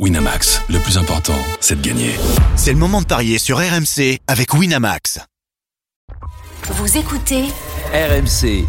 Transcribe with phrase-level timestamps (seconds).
[0.00, 2.16] Winamax, le plus important, c'est de gagner.
[2.56, 5.20] C'est le moment de parier sur RMC avec Winamax.
[6.64, 7.44] Vous écoutez
[7.92, 8.66] RMC,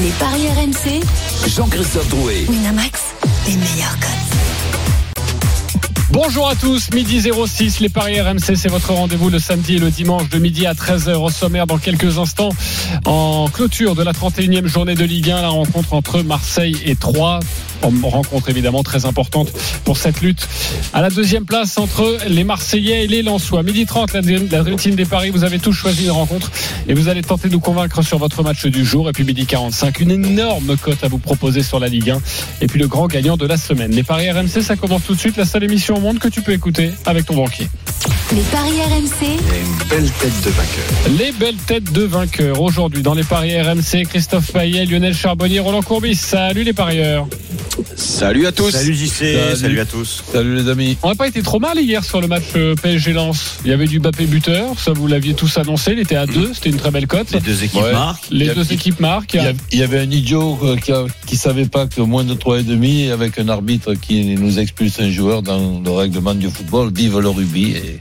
[0.00, 1.00] les paris RMC.
[1.46, 2.46] Jean-Christophe Drouet.
[2.48, 3.00] Winamax,
[3.46, 4.49] les meilleurs codes.
[6.12, 9.90] Bonjour à tous, midi 06, les Paris RMC, c'est votre rendez-vous le samedi et le
[9.90, 12.48] dimanche de midi à 13h au sommaire dans quelques instants.
[13.04, 17.38] En clôture de la 31e journée de Ligue 1, la rencontre entre Marseille et Troyes.
[17.82, 19.50] Rencontre évidemment très importante
[19.84, 20.46] pour cette lutte.
[20.92, 23.62] À la deuxième place entre les Marseillais et les Lensois.
[23.62, 26.50] Midi 30, la, la des Paris, vous avez tous choisi une rencontre
[26.88, 29.08] et vous allez tenter de nous convaincre sur votre match du jour.
[29.08, 32.18] Et puis midi 45, une énorme cote à vous proposer sur la Ligue 1.
[32.60, 33.92] Et puis le grand gagnant de la semaine.
[33.92, 36.52] Les Paris RMC, ça commence tout de suite, la seule émission au que tu peux
[36.52, 37.68] écouter avec ton banquier.
[38.32, 39.38] Les paris RMC,
[41.18, 45.82] Les belles têtes de vainqueurs aujourd'hui dans les paris RMC, Christophe Payet, Lionel Charbonnier, Roland
[45.82, 46.14] Courbis.
[46.14, 47.26] Salut les parieurs.
[47.96, 48.70] Salut à tous.
[48.70, 49.80] Salut JC, salut.
[49.80, 50.22] à tous.
[50.32, 50.96] Salut les amis.
[51.02, 53.58] On n'a pas été trop mal hier sur le match euh, PSG Lens.
[53.64, 56.52] Il y avait du Bappé buteur, ça vous l'aviez tous annoncé, il était à 2,
[56.54, 57.32] c'était une très belle cote.
[57.32, 57.92] Les deux équipes Ouais.
[57.92, 58.24] marquent.
[58.30, 59.34] Les Il y a- deux équipes marquent.
[59.34, 60.92] Il y, a- il y avait un idiot euh, qui,
[61.26, 65.42] qui savait pas que moins de 3,5 avec un arbitre qui nous expulse un joueur
[65.42, 66.90] dans le règlement du football.
[66.94, 68.00] Vive le rubis et,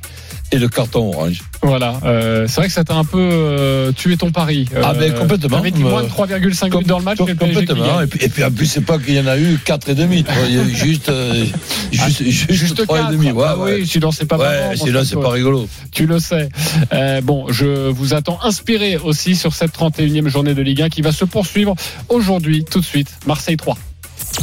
[0.51, 1.41] et le carton orange.
[1.61, 4.65] Voilà, euh, c'est vrai que ça t'a un peu euh, tué ton pari.
[4.81, 5.57] Ah, ben, complètement.
[5.57, 7.17] T'avais dit moins de Euh, 3,5 buts dans le match.
[7.17, 8.01] Com- et complètement.
[8.01, 10.23] Et puis, et puis en plus, c'est pas qu'il y en a eu 4,5.
[10.23, 11.45] tu vois, Il y a eu juste, euh,
[11.91, 13.23] juste, juste, Juste 3,5.
[13.23, 13.35] 4.
[13.35, 13.75] Ouais, Ah ouais.
[13.81, 15.67] oui, sinon c'est pas Ouais, sinon, c'est pas rigolo.
[15.91, 16.49] Tu le sais.
[16.93, 21.01] Euh, bon, je vous attends inspiré aussi sur cette 31e journée de Ligue 1 qui
[21.01, 21.75] va se poursuivre
[22.07, 23.09] aujourd'hui, tout de suite.
[23.27, 23.77] Marseille 3.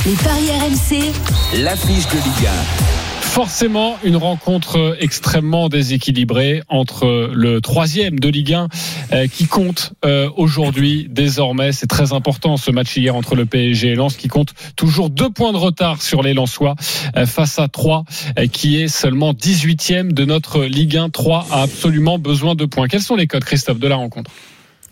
[0.04, 1.12] les paris RMC,
[1.64, 3.05] L'affiche de Ligue
[3.36, 8.68] Forcément, une rencontre extrêmement déséquilibrée entre le troisième de Ligue 1
[9.12, 11.72] euh, qui compte euh, aujourd'hui désormais.
[11.72, 15.28] C'est très important ce match hier entre le PSG et Lens qui compte toujours deux
[15.28, 16.76] points de retard sur les Lensois
[17.14, 18.04] euh, face à 3
[18.52, 21.10] qui est seulement 18e de notre Ligue 1.
[21.10, 22.88] 3 a absolument besoin de points.
[22.88, 24.30] Quels sont les codes, Christophe, de la rencontre?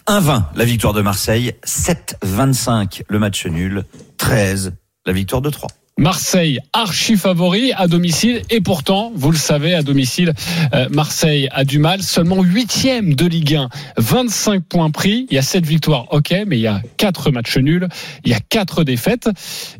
[0.06, 3.86] 1-20 la victoire de Marseille, 7-25 le match nul,
[4.18, 4.74] 13
[5.06, 5.70] la victoire de 3.
[5.96, 10.32] Marseille archi favori à domicile et pourtant, vous le savez, à domicile,
[10.74, 12.02] euh, Marseille a du mal.
[12.02, 13.68] Seulement huitième de Ligue 1,
[13.98, 15.26] 25 points pris.
[15.30, 17.88] Il y a sept victoires, ok, mais il y a quatre matchs nuls,
[18.24, 19.28] il y a quatre défaites.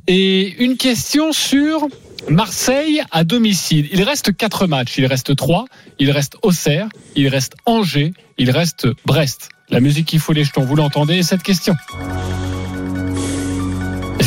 [0.06, 1.88] Et une question sur
[2.28, 3.88] Marseille à domicile.
[3.92, 5.64] Il reste quatre matchs, il reste trois.
[5.98, 9.48] Il reste Auxerre, il reste Angers, il reste Brest.
[9.68, 11.74] La musique qui fout les jetons, vous l'entendez cette question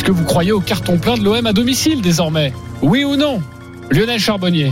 [0.07, 3.41] que vous croyez au carton plein de l'OM à domicile désormais Oui ou non
[3.91, 4.71] Lionel Charbonnier?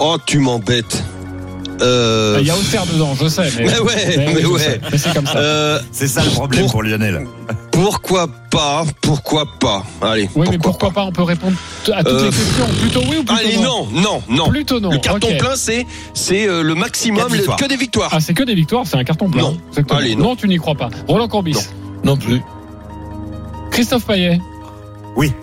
[0.00, 1.04] Oh, tu m'embêtes.
[1.82, 2.38] Euh...
[2.40, 3.50] Il y a Auxerre dedans, je sais.
[3.58, 4.80] Mais, Mais ouais, mais je ouais.
[4.90, 5.36] Mais c'est comme ça.
[5.36, 7.26] Euh, C'est ça le problème Pour- pour Lionel.
[7.70, 9.84] pourquoi pas Pourquoi pas?
[10.00, 10.30] Allez.
[10.34, 11.02] oui, mais pourquoi pas?
[11.02, 11.56] On peut répondre
[11.92, 12.66] à toutes Euh, les questions.
[12.80, 14.48] Plutôt oui ou plutôt Allez, non, non, non.
[14.48, 14.90] Plutôt non.
[14.90, 18.10] Le carton plein, c'est c'est euh, le maximum, le- que des victoires.
[18.14, 19.42] Ah, c'est que des victoires, c'est un carton plein.
[19.42, 19.56] Non.
[19.90, 20.34] Allez, non.
[20.34, 20.88] tu n'y crois pas.
[21.08, 21.52] Roland Corbis.
[22.04, 22.12] Non.
[22.12, 22.40] Non plus.
[23.70, 24.38] Christophe Payet.
[25.16, 25.34] Oui.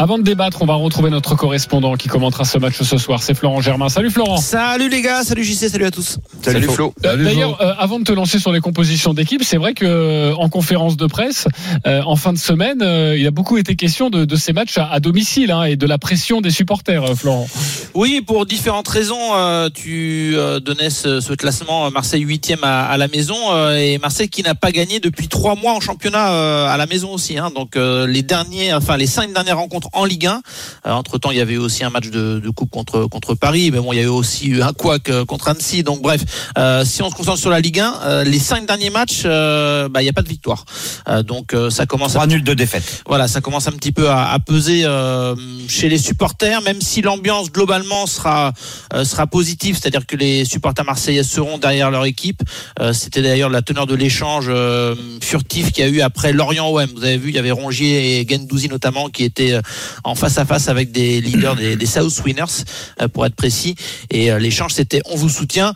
[0.00, 3.20] Avant de débattre, on va retrouver notre correspondant qui commentera ce match ce soir.
[3.20, 3.88] C'est Florent Germain.
[3.88, 4.36] Salut Florent.
[4.36, 6.18] Salut les gars, salut JC, salut à tous.
[6.40, 6.94] Salut, Flo.
[7.02, 10.48] D'ailleurs, euh, avant de te lancer sur les compositions d'équipe, c'est vrai que euh, en
[10.48, 11.48] conférence de presse,
[11.84, 14.78] euh, en fin de semaine, euh, il a beaucoup été question de, de ces matchs
[14.78, 17.48] à, à domicile hein, et de la pression des supporters, euh, Florent.
[17.94, 22.96] Oui, pour différentes raisons, euh, tu euh, donnais ce, ce classement Marseille 8e à, à
[22.98, 26.66] la maison euh, et Marseille qui n'a pas gagné depuis trois mois en championnat euh,
[26.68, 27.36] à la maison aussi.
[27.36, 27.50] Hein.
[27.52, 30.42] Donc euh, les derniers, enfin les cinq dernières rencontres en Ligue 1.
[30.84, 33.78] entre temps, il y avait aussi un match de, de coupe contre contre Paris, mais
[33.80, 35.82] bon, il y a eu aussi eu un couac euh, contre Annecy.
[35.82, 36.22] Donc bref,
[36.58, 39.88] euh, si on se concentre sur la Ligue 1, euh, les cinq derniers matchs, euh,
[39.88, 40.64] bah, il n'y a pas de victoire.
[41.08, 43.02] Euh, donc euh, ça commence à 3 nuls de défaite.
[43.06, 45.34] voilà, ça commence un petit peu à, à peser euh,
[45.68, 48.52] chez les supporters, même si l'ambiance globalement sera
[48.94, 52.42] euh, sera positive, c'est-à-dire que les supporters marseillais seront derrière leur équipe.
[52.80, 56.68] Euh, C'était d'ailleurs la teneur de l'échange euh, furtif qu'il y a eu après Lorient
[56.70, 56.88] OM.
[56.94, 59.60] Vous avez vu, il y avait Rongier et Gendouzi notamment qui étaient euh,
[60.04, 62.64] en face à face avec des leaders des, des South Winners,
[63.02, 63.74] euh, pour être précis.
[64.10, 65.74] Et euh, l'échange c'était on vous soutient,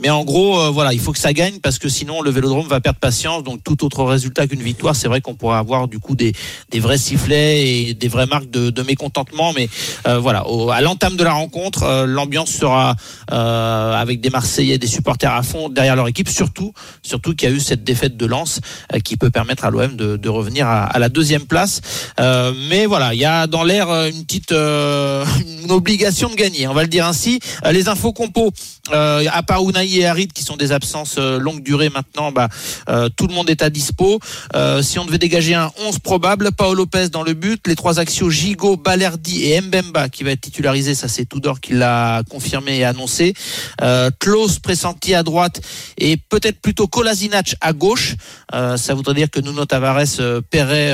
[0.00, 2.66] mais en gros euh, voilà, il faut que ça gagne parce que sinon le Vélodrome
[2.68, 3.42] va perdre patience.
[3.44, 6.32] Donc tout autre résultat qu'une victoire, c'est vrai qu'on pourra avoir du coup des
[6.70, 9.52] des vrais sifflets et des vraies marques de, de mécontentement.
[9.54, 9.68] Mais
[10.06, 12.94] euh, voilà, au- à l'entame de la rencontre, euh, l'ambiance sera
[13.32, 16.28] euh, avec des Marseillais, des supporters à fond derrière leur équipe.
[16.28, 18.60] Surtout, surtout qu'il y a eu cette défaite de Lens
[19.04, 21.80] qui peut permettre à l'OM de, de revenir à, à la deuxième place.
[22.68, 25.24] Mais voilà, il y a dans l'air euh, une petite, euh,
[25.68, 26.68] obligation de gagner.
[26.68, 27.40] On va le dire ainsi.
[27.64, 28.52] Euh, les infos compos,
[28.92, 32.48] euh, à part Unai et Harit qui sont des absences longue durée maintenant, bah,
[33.16, 34.20] tout le monde est à dispo.
[34.82, 38.30] Si on devait dégager un 11 probable, Paolo Lopez dans le but, les trois axios
[38.30, 42.84] Gigot, Balerdi et Mbemba qui va être titularisé, ça c'est Tudor qui l'a confirmé et
[42.84, 43.34] annoncé.
[44.18, 45.60] Klaus pressenti à droite
[45.98, 48.14] et peut-être plutôt Kolasinac à gauche.
[48.52, 50.04] Ça voudrait dire que Nuno Tavares
[50.50, 50.92] paierait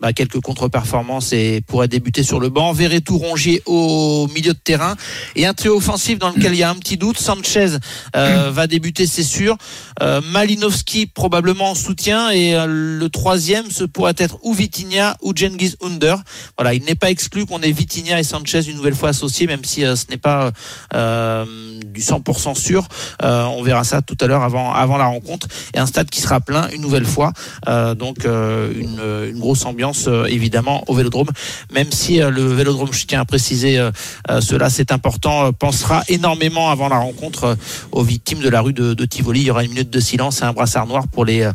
[0.00, 2.74] bah, quelques contre-performances et pourrait débuter sur le banc.
[2.74, 4.94] Verretou Rongier au milieu de terrain
[5.36, 7.18] et un trio offensif dans lequel il y a un petit doute.
[7.18, 7.78] Sanchez
[8.14, 9.56] euh, va débuter, c'est sûr.
[10.02, 15.32] Euh, Malinowski probablement en soutien et euh, le troisième ce pourrait être ou Vitinha ou
[15.34, 16.18] Cengiz Under.
[16.58, 19.64] Voilà, il n'est pas exclu qu'on ait Vitinha et Sanchez une nouvelle fois associés, même
[19.64, 20.52] si euh, ce n'est pas
[20.94, 21.46] euh,
[21.86, 22.86] du 100% sûr.
[23.22, 26.20] Euh, on verra ça tout à l'heure avant avant la rencontre et un stade qui
[26.20, 27.32] sera plein une nouvelle fois.
[27.66, 31.30] Donc une, une grosse ambiance évidemment au Vélodrome,
[31.72, 33.90] même si euh, le Vélodrome, je tiens à préciser euh,
[34.30, 37.56] euh, cela, c'est important, pensera énormément avant la rencontre
[37.90, 39.40] aux victimes de la rue de, Tivoli.
[39.40, 41.50] Il y aura une minute de silence et un brassard noir pour les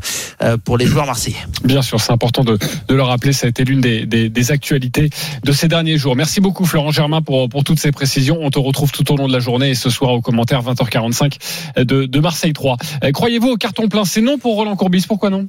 [0.64, 1.38] pour les joueurs marseillais.
[1.64, 2.58] Bien sûr, c'est important de,
[2.90, 3.34] le rappeler.
[3.34, 5.10] Ça a été l'une des, actualités
[5.44, 6.16] de ces derniers jours.
[6.16, 8.40] Merci beaucoup, Florent Germain, pour, toutes ces précisions.
[8.42, 11.38] On te retrouve tout au long de la journée et ce soir au commentaire 20h45
[11.78, 12.78] de, de Marseille 3.
[13.04, 14.06] Euh, Croyez-vous au carton plein?
[14.06, 15.06] C'est non pour Roland Courbis.
[15.08, 15.48] Pourquoi non?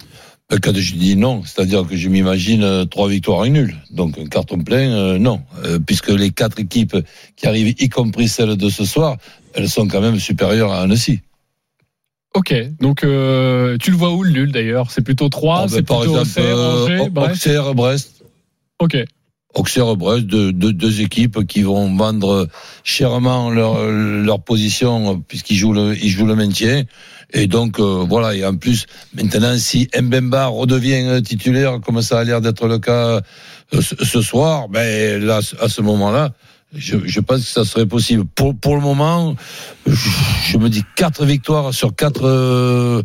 [0.51, 3.77] Quand je dis non, c'est-à-dire que je m'imagine euh, trois victoires et nul.
[3.91, 5.43] Donc un carton plein, euh, non.
[5.65, 6.97] Euh, puisque les quatre équipes
[7.37, 9.19] qui arrivent, y compris celle de ce soir,
[9.53, 11.21] elles sont quand même supérieures à Annecy.
[12.35, 14.91] Ok, donc euh, tu le vois où le nul d'ailleurs?
[14.91, 18.25] C'est plutôt 3, Ah, ben, c'est par plutôt euh, Auxerre, Brest.
[18.79, 18.97] Ok,
[19.55, 22.49] Auxerre Brest, deux, deux, deux équipes qui vont vendre
[22.85, 26.85] chèrement leur, leur position puisqu'ils jouent le, ils jouent le maintien.
[27.33, 32.21] Et donc euh, voilà, et en plus, maintenant, si Mbemba redevient euh, titulaire, comme ça
[32.21, 33.21] a l'air d'être le cas
[33.75, 36.33] euh, ce, soir, ben là, à ce moment-là,
[36.75, 38.25] je, je pense que ça serait possible.
[38.35, 39.37] Pour, pour le moment,
[39.87, 40.11] je,
[40.47, 43.03] je me dis quatre victoires sur quatre euh,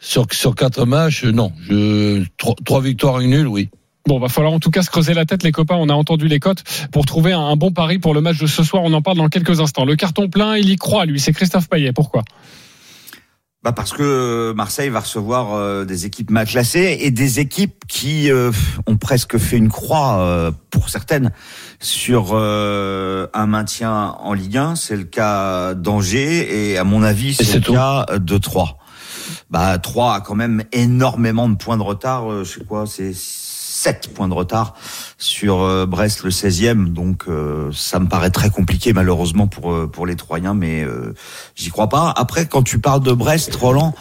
[0.00, 1.52] sur, sur quatre matchs, non.
[1.68, 3.68] Je, trois, trois victoires et nul, oui.
[4.08, 5.76] Bon, va falloir en tout cas se creuser la tête, les copains.
[5.78, 8.46] On a entendu les cotes pour trouver un, un bon pari pour le match de
[8.46, 8.82] ce soir.
[8.82, 9.84] On en parle dans quelques instants.
[9.84, 11.20] Le carton plein, il y croit, lui.
[11.20, 11.92] C'est Christophe Payet.
[11.92, 12.22] Pourquoi?
[13.62, 18.30] Bah parce que Marseille va recevoir euh, des équipes mal classées et des équipes qui
[18.30, 18.50] euh,
[18.86, 21.30] ont presque fait une croix euh, pour certaines
[21.78, 24.76] sur euh, un maintien en Ligue 1.
[24.76, 27.74] C'est le cas d'Angers et à mon avis c'est le tout.
[27.74, 28.78] cas de Troyes.
[29.50, 32.44] Bah Troyes a quand même énormément de points de retard.
[32.44, 33.12] je sais quoi, c'est
[33.78, 34.74] 7 points de retard
[35.18, 36.92] sur euh, Brest le 16e.
[36.92, 41.14] Donc euh, ça me paraît très compliqué malheureusement pour euh, pour les Troyens, mais euh,
[41.54, 42.12] j'y crois pas.
[42.16, 43.94] Après, quand tu parles de Brest, Roland,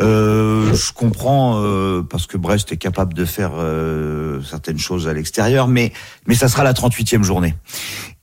[0.00, 5.12] euh, je comprends euh, parce que Brest est capable de faire euh, certaines choses à
[5.12, 5.92] l'extérieur, mais
[6.26, 7.54] mais ça sera la 38e journée.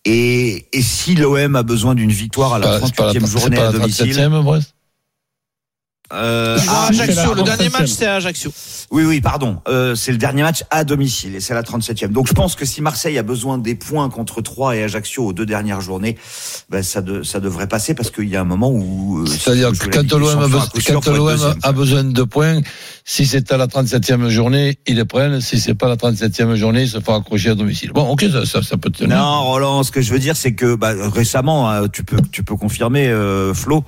[0.06, 3.25] Et, et si l'OM a besoin d'une victoire à la C'est pas- c'est pas 38e
[3.25, 4.74] c'est journée pas à domicile, 37e, Brest?
[6.14, 7.34] Euh, à ah, Ajaccio.
[7.34, 7.72] Le dernier 37e.
[7.80, 8.52] match, c'est à Ajaccio.
[8.92, 9.62] oui, oui, pardon.
[9.68, 12.08] Euh, c'est le dernier match à domicile et c'est la 37e.
[12.12, 15.34] Donc je pense que si Marseille a besoin des points contre Troyes et Ajaccio aux
[15.34, 16.18] deux dernières journées,
[16.70, 19.20] ben, ça, de- ça devrait passer parce qu'il y a un moment où...
[19.20, 20.40] euh, C'est-à-dire que quand l'OM
[21.64, 22.62] a, besoin- a de points,
[23.06, 25.42] si c'est à la 37e journée, ils les prennent.
[25.42, 27.92] Si c'est pas la 37e journée, ils se font accrocher à domicile.
[27.94, 29.18] Bon, ok, ça, ça, ça peut tenir.
[29.18, 32.44] Non, Roland, ce que je veux dire, c'est que bah, récemment, hein, tu peux, tu
[32.44, 33.84] peux confirmer, euh, Flo,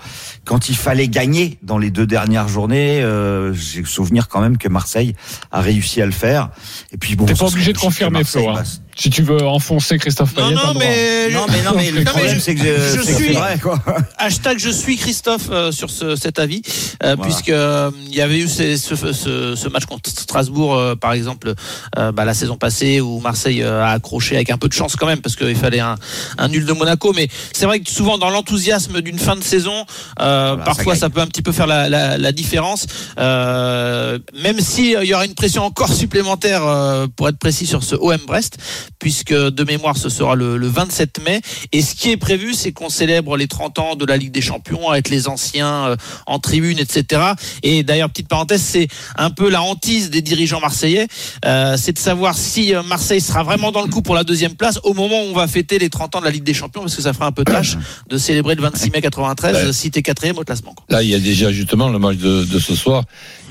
[0.46, 4.68] quand il fallait gagner dans les deux dernières journées, euh, j'ai souvenir quand même que
[4.68, 5.16] Marseille
[5.52, 6.50] a réussi à le faire.
[6.92, 8.50] Et puis bon, T'es pas obligé de confirmer, Flo.
[8.50, 8.63] hein.
[9.01, 11.30] Si tu veux enfoncer Christophe Non, Payet, t'as non, mais.
[11.31, 13.79] Non, mais non, mais le problème, je- c'est que, je suis- vrai, quoi.
[14.20, 16.62] Hashtag je suis Christophe euh, sur ce, cet avis,
[17.03, 17.24] euh, Voilà.
[17.24, 21.13] puisque euh, il y avait eu ces- ce, ce, ce match contre Strasbourg, euh, par
[21.13, 21.53] exemple,
[21.98, 24.96] euh, bah, la saison passée où Marseille euh, a accroché avec un peu de chance
[24.96, 25.96] quand même, parce qu'il fallait un,
[26.38, 27.12] un nul de Monaco.
[27.15, 29.86] Mais c'est vrai que souvent dans l'enthousiasme d'une fin de saison,
[30.20, 32.86] euh, parfois ça, peut un petit peu faire la, la, la différence.
[33.17, 37.65] Euh, même si euh, il y aura une pression encore supplémentaire, euh, pour être précis
[37.65, 38.58] sur ce OM Brest,
[39.00, 41.41] puisque de mémoire ce sera le, le 27 mai.
[41.71, 44.41] Et ce qui est prévu, c'est qu'on célèbre les 30 ans de la Ligue des
[44.41, 45.95] Champions avec les anciens euh,
[46.25, 47.21] en tribune, etc.
[47.63, 51.07] Et d'ailleurs, petite parenthèse, c'est un peu la hantise des dirigeants marseillais,
[51.45, 54.55] euh, c'est de savoir si euh, Marseille sera vraiment dans le coup pour la deuxième
[54.55, 56.81] place au moment où on va fêter les 30 ans de la Ligue des Champions,
[56.81, 57.77] parce que ça fera un peu tâche
[58.10, 59.74] de célébrer le 26 mai 93 Ouais.
[59.74, 60.74] si t'es quatrième au classement.
[60.74, 60.86] quoi.
[60.89, 63.03] Là, il y a déjà justement le match de, de ce soir,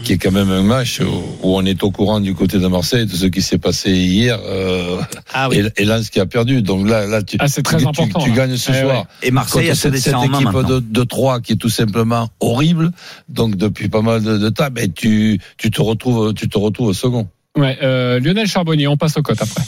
[0.04, 1.04] qui est quand même un match où,
[1.42, 4.38] où on est au courant du côté de Marseille de ce qui s'est passé hier
[4.44, 4.98] euh,
[5.32, 5.58] Ah oui.
[5.76, 6.62] et, et Lens qui a perdu.
[6.62, 8.36] Donc là, là tu, Ah, c'est très tu, important, tu là.
[8.36, 9.06] gagnes ce Eh soir.
[9.22, 12.90] Et Marseille a cette, cette équipe de, de 3 qui est tout simplement horrible.
[13.28, 16.92] Donc depuis pas mal de, de temps, ben, tu, tu te retrouves, tu te retrouves
[16.94, 17.28] second.
[17.56, 19.62] Ouais, euh, Lionel Charbonnier, on passe au cote après.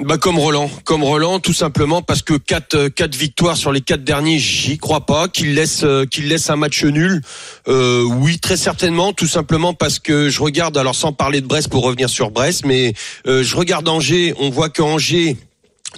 [0.00, 3.80] Bah comme Roland, comme Roland, tout simplement parce que quatre euh, quatre victoires sur les
[3.80, 5.28] quatre derniers, j'y crois pas.
[5.28, 7.22] Qu'il laisse euh, qu'il laisse un match nul,
[7.68, 11.68] euh, oui très certainement, tout simplement parce que je regarde alors sans parler de Brest
[11.68, 12.92] pour revenir sur Brest, mais
[13.28, 15.36] euh, je regarde Angers, on voit que Angers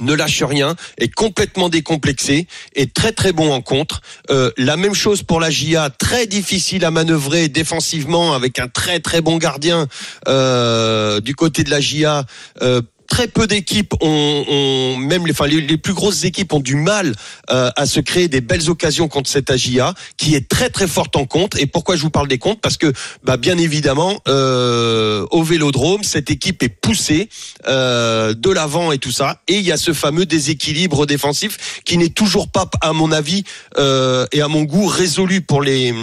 [0.00, 4.03] ne lâche rien, est complètement décomplexé, est très très bon en contre.
[4.31, 9.00] Euh, la même chose pour la GIA, très difficile à manœuvrer défensivement avec un très
[9.00, 9.87] très bon gardien
[10.29, 12.25] euh, du côté de la GIA.
[12.62, 17.15] Euh, Très peu d'équipes ont, même les, plus grosses équipes ont du mal
[17.51, 21.17] euh, à se créer des belles occasions contre cette AGIA qui est très très forte
[21.17, 21.59] en contre.
[21.61, 22.61] Et pourquoi je vous parle des comptes?
[22.61, 22.93] Parce que
[23.25, 27.29] bah, bien évidemment euh, au Vélodrome cette équipe est poussée
[27.67, 29.41] euh, de l'avant et tout ça.
[29.49, 33.45] Et il y a ce fameux déséquilibre défensif qui n'est toujours pas, à mon avis
[33.79, 35.95] euh, et à mon goût, résolu pour les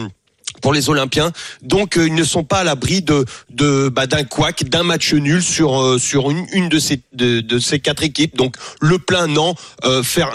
[0.64, 1.32] pour les Olympiens.
[1.62, 5.14] Donc euh, ils ne sont pas à l'abri de de bah, d'un couac, d'un match
[5.14, 8.36] nul sur euh, sur une, une de ces de, de ces quatre équipes.
[8.36, 9.54] Donc le plein non,
[9.84, 10.32] euh, faire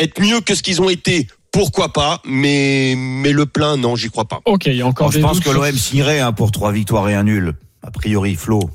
[0.00, 1.28] être mieux que ce qu'ils ont été.
[1.52, 4.40] Pourquoi pas, mais mais le plein non, j'y crois pas.
[4.44, 6.52] Ok, il y a encore Alors, je des pense doutes que l'OM signerait hein, pour
[6.52, 7.54] trois victoires et un nul.
[7.82, 8.70] A priori, Flo.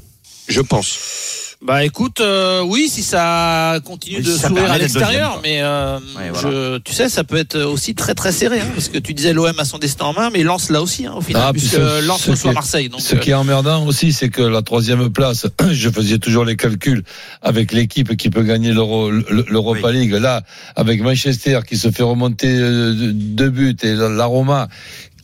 [0.48, 1.45] Je pense.
[1.66, 5.98] Bah écoute, euh, oui, si ça continue Oui, de si s'ouvrir à l'extérieur, mais euh,
[6.16, 6.50] Ouais, voilà.
[6.52, 9.34] je, tu sais, ça peut être aussi très très serré, hein, parce que tu disais
[9.34, 11.62] l'OM a son destin en main, mais Lens là aussi, hein, au final, Ah, puis
[11.62, 12.90] puisque ce- Lens reçoit qui est- Marseille.
[12.90, 16.46] Donc, Ce euh, qui est emmerdant aussi, c'est que la troisième place, je faisais toujours
[16.46, 17.04] les calculs
[17.42, 20.12] avec l'équipe qui peut gagner l'Euro- l'Europa League.
[20.12, 20.44] Là,
[20.76, 24.68] avec Manchester qui se fait remonter euh, deux buts et la Roma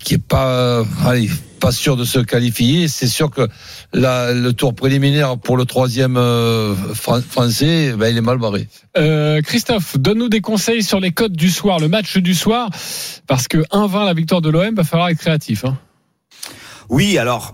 [0.04, 1.30] qui est pas, euh, allez,
[1.60, 3.48] pas sûr de se qualifier, c'est sûr que
[3.94, 8.68] la- le tour préliminaire pour le troisième euh, fran- français, ben, il est mal barré.
[8.98, 12.70] Euh, Christophe, donne-nous des conseils sur les codes du soir, le match du soir,
[13.28, 15.64] parce que 1-20 la victoire de l'OM, va falloir être créatif.
[15.66, 15.78] Hein.
[16.90, 17.54] Oui, alors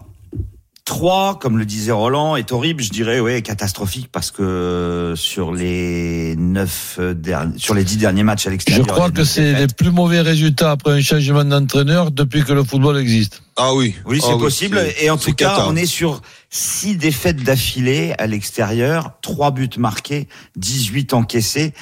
[0.87, 6.33] 3, comme le disait Roland, est horrible, je dirais, ouais, catastrophique parce que sur les
[6.37, 8.85] neuf derniers, sur les dix derniers matchs à Je l'extérieur.
[8.85, 12.63] y crois que c'est les plus mauvais résultats après un changement d'entraîneur depuis que le
[12.63, 13.41] football existe.
[13.57, 13.95] Ah oui.
[14.05, 14.79] Oui, c'est Ah possible.
[15.01, 15.65] Et en tout cas, cata.
[15.67, 21.73] on est sur six défaites d'affilée à l'extérieur, trois buts marqués, 18 encaissés.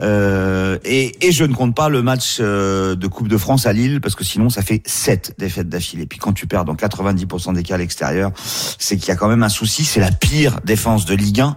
[0.00, 3.72] Euh, et, et je ne compte pas le match euh, de Coupe de France à
[3.72, 6.06] Lille, parce que sinon, ça fait sept défaites d'affilée.
[6.06, 8.32] Puis quand tu perds dans 90% des cas à l'extérieur,
[8.78, 9.84] c'est qu'il y a quand même un souci.
[9.84, 11.56] C'est la pire défense de Ligue 1.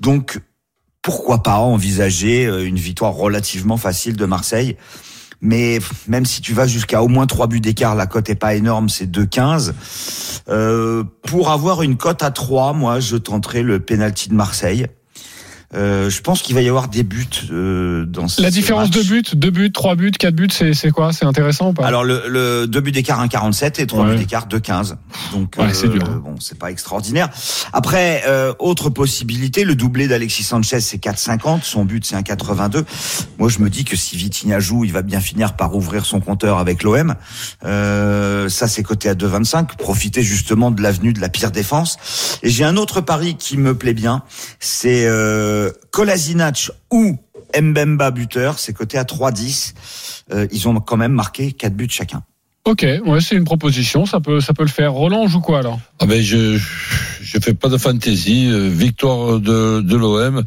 [0.00, 0.40] Donc,
[1.02, 4.76] pourquoi pas envisager euh, une victoire relativement facile de Marseille
[5.40, 8.54] mais même si tu vas jusqu'à au moins trois buts d'écart, la cote est pas
[8.54, 9.72] énorme, c'est 2,15.
[10.48, 14.86] Euh, pour avoir une cote à 3, moi, je tenterai le penalty de Marseille.
[15.72, 19.04] Euh, je pense qu'il va y avoir des buts euh, dans ce La différence match.
[19.06, 21.12] de buts, 2 buts, 3 buts, 4 buts, c'est c'est quoi?
[21.12, 21.86] C'est intéressant ou pas?
[21.86, 24.12] Alors le, le deux buts d'écart 1,47 et trois Ouais.
[24.14, 24.96] buts d'écart 2,15.
[25.32, 26.02] Donc euh, Ouais, c'est dur.
[26.24, 27.28] bon, c'est pas extraordinaire.
[27.72, 32.84] Après, euh, autre possibilité, le doublé d'Alexis Sanchez c'est 4,50, son but c'est 1,82.
[33.38, 36.18] Moi je me dis que si Vitinha joue, il va bien finir par ouvrir son
[36.20, 37.14] compteur avec l'OM.
[37.64, 39.76] Euh, ça c'est coté à 2,25.
[39.76, 41.96] Profiter justement de l'avenue de la pire défense.
[42.42, 44.22] Et j'ai un autre pari qui me plaît bien,
[44.58, 45.59] c'est euh,
[45.90, 47.16] Kolasinac ou
[47.60, 49.74] Mbemba buteur, c'est coté à 3,10.
[50.32, 52.22] Euh, ils ont quand même marqué 4 buts chacun.
[52.66, 54.92] Ok, ouais, c'est une proposition, ça peut, ça peut le faire.
[54.92, 55.80] Roland joue quoi alors?
[55.98, 56.58] Ah ben je
[57.22, 60.44] je fais pas de fantaisie, euh, victoire de, de l'OM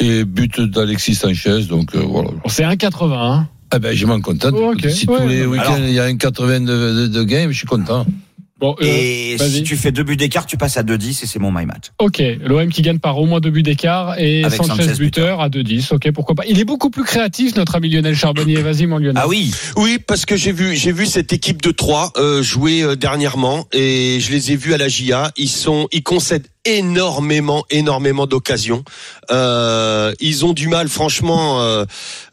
[0.00, 2.30] et but d'Alexis Sanchez, donc euh, voilà.
[2.46, 3.12] C'est 1,80.
[3.14, 3.48] Hein.
[3.70, 4.54] Ah ben je m'en contente.
[4.90, 5.18] Si ouais.
[5.18, 7.66] tous les week-ends Alors- il y a un 80 de, de, de game, je suis
[7.66, 8.06] content.
[8.62, 11.40] Bon, euh, Et si tu fais deux buts d'écart, tu passes à 2-10 et c'est
[11.40, 11.86] mon my match.
[11.98, 15.40] Ok, l'OM qui gagne par au moins deux buts d'écart et Avec Sanchez, Sanchez buteur
[15.40, 15.92] à 2-10.
[15.92, 16.44] Ok, pourquoi pas.
[16.46, 18.56] Il est beaucoup plus créatif, notre ami Lionel Charbonnier.
[18.62, 19.20] Vas-y, mon Lionel.
[19.20, 22.82] Ah oui Oui, parce que j'ai vu, j'ai vu cette équipe de trois euh, jouer
[22.82, 25.32] euh, dernièrement et je les ai vus à la GIA.
[25.36, 28.84] Ils sont, ils concèdent énormément, énormément d'occasions.
[29.30, 31.84] Euh, ils ont du mal, franchement, euh,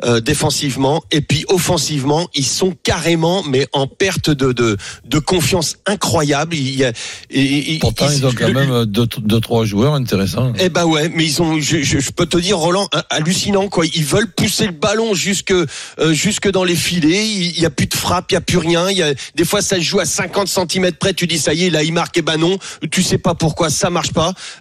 [0.03, 5.77] euh, défensivement et puis offensivement, ils sont carrément, mais en perte de de, de confiance
[5.85, 6.55] incroyable.
[6.55, 6.91] Il y a,
[7.29, 10.53] et- et- Pourtant ils ont quand le- même deux, deux trois joueurs intéressants.
[10.59, 13.67] eh ben ouais, mais ils ont, je, je, je peux te dire, Roland, ha- hallucinant
[13.69, 13.85] quoi.
[13.93, 15.65] Ils veulent pousser le ballon jusque euh,
[16.13, 17.27] jusque dans les filets.
[17.27, 18.89] Il il y a plus de frappe, il y a plus rien.
[18.89, 21.13] Il y a des fois ça se joue à 50 cm près.
[21.13, 22.17] Tu dis ça y est, là il marque.
[22.17, 22.57] Eh ben non,
[22.91, 24.18] tu sais pas pourquoi ça marche pas.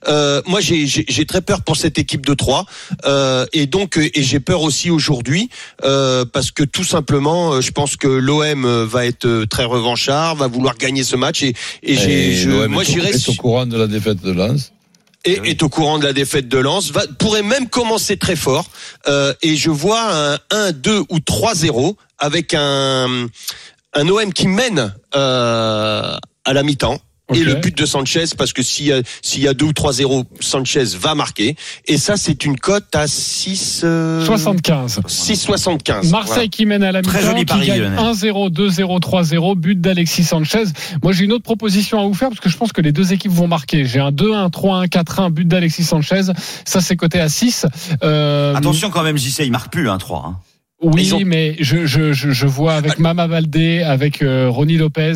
[0.09, 2.65] Euh, moi j'ai très peur pour cette équipe de 3
[3.05, 5.49] euh, et donc euh, et j'ai peur aussi aujourd'hui
[5.85, 10.77] euh, parce que tout simplement, je pense que l'OM va être très revanchard, va vouloir
[10.77, 13.35] gagner ce match et et j'ai Et je, l'OM moi est au- j'irais est au
[13.35, 14.73] courant de la défaite de Lens.
[15.25, 18.71] et est au courant de la défaite de Lens, va, pourrait même commencer très fort.
[19.09, 23.27] Euh, et je vois un 1, 2 ou 3-0 avec un,
[23.95, 26.99] un OM qui mène euh, à la mi-temps.
[27.35, 27.45] Et Ok.
[27.45, 30.25] le but de Sanchez parce que s'il y a s'il y a 2 ou 3-0,
[30.41, 31.57] Sanchez va marquer
[31.87, 35.01] et ça c'est une cote à 6 euh, 75.
[35.07, 36.11] 6,75.
[36.11, 37.99] Marseille qui mène à la Très mi-temps, joli qui pari, gagne Lionel.
[37.99, 40.65] 1-0, 2-0, 3-0, but d'Alexis Sanchez.
[41.03, 43.13] Moi, j'ai une autre proposition à vous faire parce que je pense que les deux
[43.13, 43.85] équipes vont marquer.
[43.85, 46.23] J'ai un 2-1, 3-1, 4-1, but d'Alexis Sanchez.
[46.65, 47.67] Ça, c'est coté à 6.
[48.03, 50.25] Euh, Attention quand même, JC, il marque plus, hein, 3.
[50.27, 50.37] Hein.
[50.81, 55.13] Oui, ont- mais je, je, je, je vois avec Mama Baldé, avec euh, Ronnie Lopez.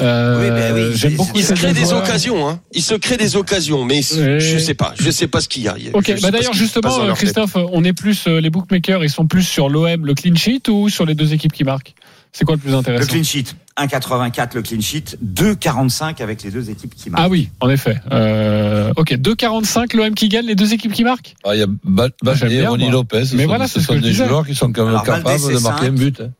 [0.00, 2.02] Euh, Oui, ben oui, J'aime c'est- beaucoup Il se crée des joueurs.
[2.02, 2.60] occasions, hein.
[2.72, 5.68] Il se crée des occasions, mais je sais pas, je sais pas ce qu'il y
[5.68, 5.76] a.
[5.92, 7.14] Ok, bah d'ailleurs justement.
[7.14, 10.68] Christophe, on est plus euh, les bookmakers, ils sont plus sur l'OM, le clean sheet
[10.68, 11.94] ou sur les deux équipes qui marquent?
[12.38, 13.44] C'est quoi le plus Le intéressant clean sheet,
[13.78, 17.22] 1,84 le clean sheet, 2,45 avec les deux équipes qui marquent.
[17.24, 17.96] Ah oui, en effet.
[18.12, 21.66] Euh, ok, 2,45 l'OM qui gagne, les deux équipes qui marquent Ah, Il y a
[21.66, 22.90] Ba- Ah, Baldé, bien, Ronnie.
[22.90, 23.24] Lopez.
[23.24, 24.26] Ce Mais sont, voilà, ce c'est ce sont des disais.
[24.26, 26.20] joueurs qui sont quand même Alors, Baldé, capables de marquer un but.
[26.20, 26.30] hein.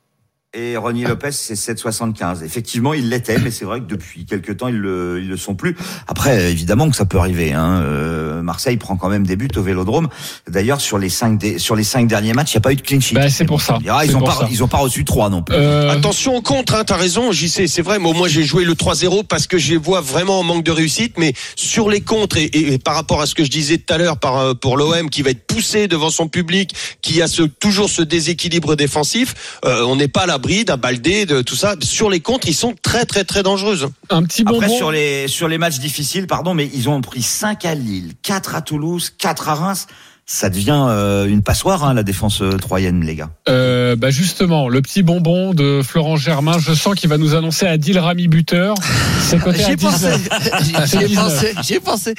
[0.54, 2.42] Et Ronnie Lopez, c'est 7,75.
[2.42, 5.54] Effectivement, il l'était, mais c'est vrai que depuis quelques temps, ils le, ils le sont
[5.54, 5.76] plus.
[6.08, 7.52] Après, évidemment que ça peut arriver.
[7.52, 7.82] Hein.
[7.82, 10.08] Euh, Marseille prend quand même des buts au Vélodrome.
[10.48, 12.76] D'ailleurs, sur les cinq des- sur les cinq derniers matchs, il n'y a pas eu
[12.76, 13.16] de clean sheet.
[13.16, 13.76] Bah, c'est pour ça.
[13.82, 14.48] dira, ils ont pas, ça.
[14.50, 15.54] ils ont pas reçu trois non plus.
[15.54, 17.98] Euh, Attention au contre, hein, t'as raison, JC, c'est vrai.
[17.98, 20.70] Moi, moi, j'ai joué le 3-0 parce que je les vois vraiment en manque de
[20.72, 21.18] réussite.
[21.18, 23.92] Mais sur les contres et, et- et par rapport à ce que je disais tout
[23.92, 27.28] à l'heure par, euh, pour l'OM qui va être poussé devant son public, qui a
[27.28, 29.34] ce, toujours ce déséquilibre défensif,
[29.66, 31.76] euh, on n'est pas à l'abri d'un Baldé, de tout ça.
[31.80, 33.88] Sur les contres, ils sont très, très, très dangereuses.
[34.10, 34.76] Un petit Après, bonbon.
[34.76, 38.54] sur les, sur les matchs difficiles, pardon, mais ils ont pris 5 à Lille, 4
[38.54, 39.86] à Toulouse, 4 à Reims.
[40.28, 43.30] Ça devient euh, une passoire, hein, la défense euh, troyenne, les gars.
[43.48, 47.64] Euh, bah justement, le petit bonbon de Florent Germain, je sens qu'il va nous annoncer
[47.68, 48.74] Adil Rami buteur.
[49.20, 50.08] C'est coté J'y à ai pensé.
[50.18, 50.62] 19.
[50.64, 51.24] J'y C'est ai 19.
[51.24, 51.54] pensé.
[51.62, 52.14] J'y ai pensé.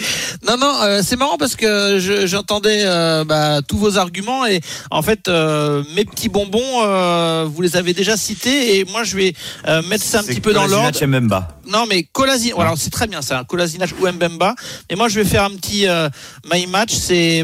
[0.47, 4.61] Non, non, euh, c'est marrant parce que je- j'entendais euh, bah, tous vos arguments et
[4.89, 9.17] en fait, euh, mes petits bonbons, euh, vous les avez déjà cités et moi, je
[9.17, 9.33] vais
[9.67, 10.87] euh, mettre ça un petit peu dans l'ordre.
[10.87, 11.69] Et.
[11.69, 14.55] Non, mais Kolasinac, alors c'est très bien ça, Kolasinac ou Mbemba.
[14.89, 16.07] Mais moi, je vais faire un petit euh,
[16.49, 16.93] my match.
[16.93, 17.43] C'est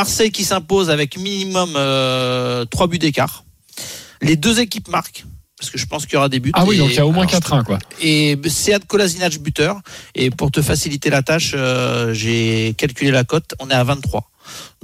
[0.00, 3.44] Marseille qui s'impose avec minimum euh, 3 buts d'écart.
[4.22, 5.24] Les deux équipes marquent.
[5.58, 6.52] Parce que je pense qu'il y aura des buts.
[6.54, 7.78] Ah oui, Et- donc il y a au moins alors, 4-1 quoi.
[8.00, 9.76] et Sead Kolasinac buteur.
[10.14, 13.52] Et pour te faciliter la tâche, euh, j'ai calculé la cote.
[13.58, 14.30] On est à 23.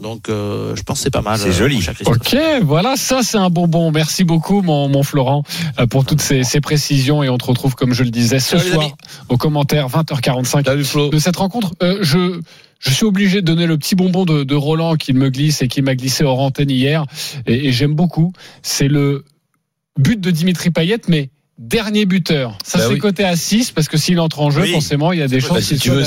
[0.03, 1.39] Donc euh, je pense que c'est pas mal.
[1.39, 1.83] C'est euh, joli.
[2.05, 3.91] Ok, voilà, ça c'est un bonbon.
[3.91, 5.45] Merci beaucoup mon, mon Florent
[5.89, 8.91] pour toutes ces, ces précisions et on te retrouve comme je le disais ce soir
[9.31, 11.09] au commentaire 20h45 Salut Flo.
[11.09, 11.73] de cette rencontre.
[11.83, 12.39] Euh, je
[12.79, 15.69] je suis obligé de donner le petit bonbon de, de Roland qui me glisse et
[15.69, 17.05] qui m'a glissé hors antenne hier
[17.47, 18.33] et, et j'aime beaucoup.
[18.63, 19.25] C'est le
[19.99, 22.59] but de Dimitri Payet, mais dernier buteur.
[22.63, 22.99] Ça Bah c'est oui.
[22.99, 24.73] coté à 6 parce que s'il entre en jeu, Oui.
[24.73, 26.03] forcément, il y a des chances si tu veux,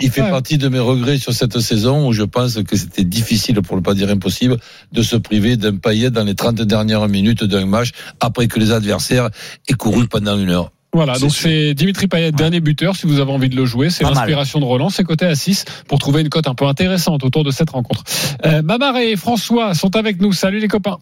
[0.00, 0.30] il fait Ouais.
[0.30, 3.82] partie de mes regrets sur cette saison où je pense que c'était difficile, pour ne
[3.82, 4.56] pas dire impossible,
[4.92, 8.70] de se priver d'un paillet dans les 30 dernières minutes d'un match après que les
[8.72, 9.28] adversaires
[9.68, 10.72] aient couru pendant une heure.
[10.94, 13.90] Voilà, donc c'est Dimitri Payet, dernier buteur, si vous avez envie de le jouer.
[13.90, 17.24] C'est l'inspiration de Roland, c'est coté à 6 pour trouver une cote un peu intéressante
[17.24, 18.04] autour de cette rencontre.
[18.46, 20.32] Euh, Mamar et François sont avec nous.
[20.32, 20.98] Salut les copains.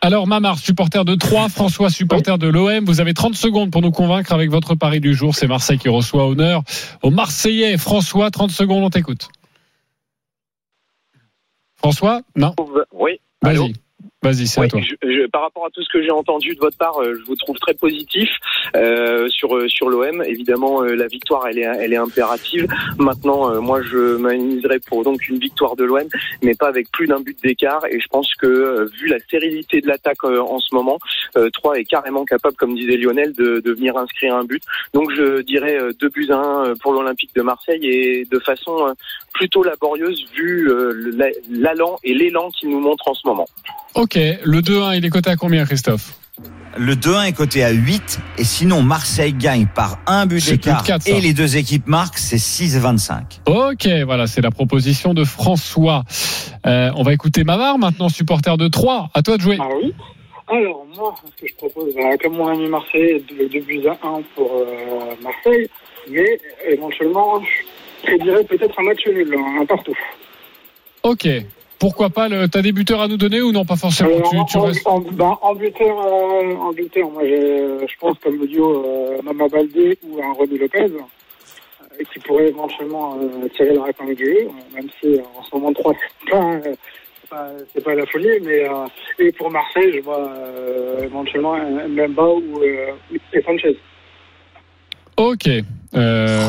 [0.00, 2.86] Alors Mamar, supporter de 3, François, supporter de l'OM.
[2.86, 5.34] Vous avez 30 secondes pour nous convaincre avec votre pari du jour.
[5.34, 6.62] C'est Marseille qui reçoit honneur
[7.02, 7.76] aux Marseillais.
[7.76, 9.28] François, 30 secondes, on t'écoute.
[11.76, 12.54] François Non?
[12.92, 13.20] Oui.
[13.42, 13.64] Allô?
[13.64, 13.74] Vas-y.
[14.22, 14.80] Vas-y, c'est toi.
[14.82, 17.24] je- je- par rapport à tout ce que j'ai entendu de votre part, euh, je
[17.24, 18.28] vous trouve très positif
[18.76, 20.22] euh, sur euh, sur l'OM.
[20.26, 22.66] Évidemment, euh, la victoire, elle est elle est impérative.
[22.98, 26.06] Maintenant, euh, moi, je m'amuserai pour donc une victoire de l'OM,
[26.42, 27.86] mais pas avec plus d'un but d'écart.
[27.90, 30.98] Et je pense que vu la stérilité de l'attaque euh, en ce moment,
[31.38, 34.62] euh, 3 est carrément capable, comme disait Lionel, de, de venir inscrire un but.
[34.92, 38.94] Donc, je dirais euh, 2 buts à 1 pour l'Olympique de Marseille et de façon
[39.32, 40.68] plutôt laborieuse vu
[41.48, 43.46] l'allant et l'élan qu'il nous montre en ce moment.
[44.12, 46.14] Ok, le 2-1, il est coté à combien, Christophe
[46.76, 51.20] Le 2-1 est coté à 8 et sinon Marseille gagne par un but d'écart et
[51.20, 53.38] les deux équipes marquent, c'est 6,25.
[53.46, 56.02] Ok, voilà, c'est la proposition de François.
[56.66, 59.10] Euh, on va écouter Mamar maintenant, supporter de 3.
[59.14, 59.58] À toi de jouer.
[59.60, 59.94] Ah oui
[60.48, 64.22] Alors, moi, ce que je propose, bah, comme mon ami Marseille, 2 buts à 1
[64.34, 65.68] pour euh, Marseille,
[66.10, 69.96] mais éventuellement, je prédirais peut-être un match nul, un partout.
[71.04, 71.28] Ok.
[71.80, 72.46] Pourquoi pas le...
[72.46, 74.20] T'as des buteurs à nous donner ou non Pas forcément?
[74.30, 78.38] Tu, tu en, restes- en- ben, en buteur, euh, en buteur, moi, je pense comme
[78.38, 83.74] le duo euh, Mama Baldé ou un René Lopez, euh, qui pourrait éventuellement euh, tirer
[83.74, 86.60] la épingle du jeu, euh, même si euh, en ce moment 3, c'est pas, euh,
[87.22, 88.86] c'est pas, c'est pas la folie, mais euh,
[89.18, 92.92] et pour Marseille, je vois euh, éventuellement un Mbemba ou euh,
[93.32, 93.76] et Sanchez.
[95.16, 95.48] Ok.
[95.94, 96.48] Euh,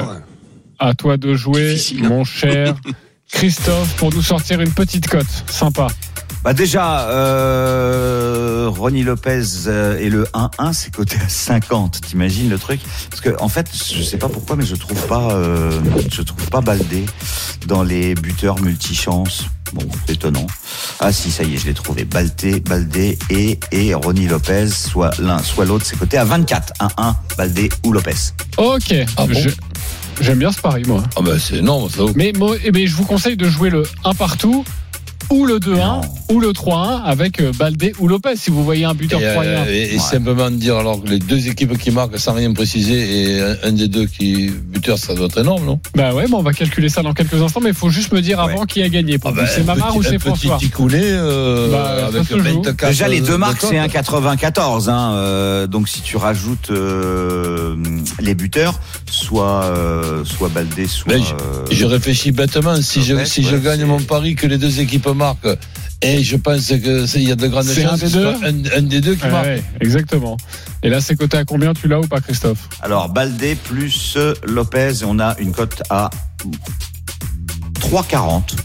[0.77, 2.09] à toi de jouer, Difficile, hein.
[2.09, 2.75] mon cher
[3.31, 5.25] Christophe, pour nous sortir une petite cote.
[5.49, 5.87] Sympa.
[6.43, 12.01] Bah déjà, euh, Ronnie Lopez euh, et le 1-1, c'est coté à 50.
[12.01, 12.81] T'imagines le truc?
[13.11, 15.71] Parce que en fait, je sais pas pourquoi, mais je trouve pas, euh,
[16.11, 17.05] je trouve pas Baldé
[17.67, 19.45] dans les buteurs multichance.
[19.73, 20.47] Bon, c'est étonnant.
[20.99, 22.05] Ah si, ça y est, je l'ai trouvé.
[22.05, 26.73] Baldé, Baldé et et Ronnie Lopez, soit l'un, soit l'autre, c'est coté à 24.
[26.79, 28.15] 1-1, Baldé ou Lopez.
[28.57, 28.95] Ok.
[29.15, 29.49] Ah bon Je-
[30.21, 31.03] J'aime bien ce pari, moi.
[31.17, 32.03] Ah ben c'est énorme ça.
[32.15, 34.63] Mais, moi, eh ben, je vous conseille de jouer le 1 partout
[35.31, 36.01] ou le 2-1 Non.
[36.29, 39.65] ou le 3-1 avec euh, Baldé ou Lopez si vous voyez un buteur Et, euh,
[39.69, 39.99] et- et Ouais.
[39.99, 43.71] simplement dire alors que les deux équipes qui marquent sans rien préciser et un, un
[43.71, 45.79] des deux qui buteur, ça doit être énorme, non?
[45.95, 48.21] Bah ouais, bon, on va calculer ça dans quelques instants, mais il faut juste me
[48.21, 49.17] dire avant qui a gagné.
[49.17, 50.57] Pour Ah ben, c'est Mamar ou c'est un François?
[50.57, 52.43] Petit coulé euh, Bah, avec se joue.
[52.61, 54.89] 24 Déjà les deux de marques c'est 1,94.
[54.89, 57.75] Hein, euh, donc si tu rajoutes euh,
[58.21, 61.13] les buteurs, soit euh, soit Baldé, soit.
[61.13, 62.75] Mais je- euh, Je réfléchis bêtement.
[62.81, 65.07] Si je, si je gagne mon pari que les deux équipes
[66.01, 68.27] et je pense que c'est- il y a de grandes C'est chances un des deux
[68.27, 69.45] un, un des deux qui Ouais, marque.
[69.45, 70.37] ouais, exactement.
[70.83, 72.67] Et là, c'est coté à combien Tu l'as ou pas, Christophe?
[72.81, 76.09] Alors Baldé plus euh, Lopez, on a une cote à
[77.79, 78.55] 3,40.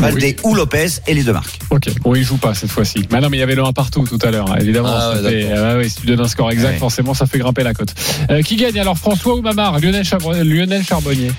[0.00, 1.60] Baldé ou Lopez et les deux marques.
[1.70, 3.06] Ok, bon, il joue pas cette fois-ci.
[3.08, 4.88] Bah non, mais il y avait le 1 partout tout à l'heure, hein, évidemment.
[4.90, 6.78] Ah ouais, fait- ouais, si tu donnes un score exact, Ouais.
[6.78, 7.94] forcément, ça fait grimper la cote.
[8.30, 11.30] Euh, qui gagne alors, François ou Mamar Lionel Charbonnier.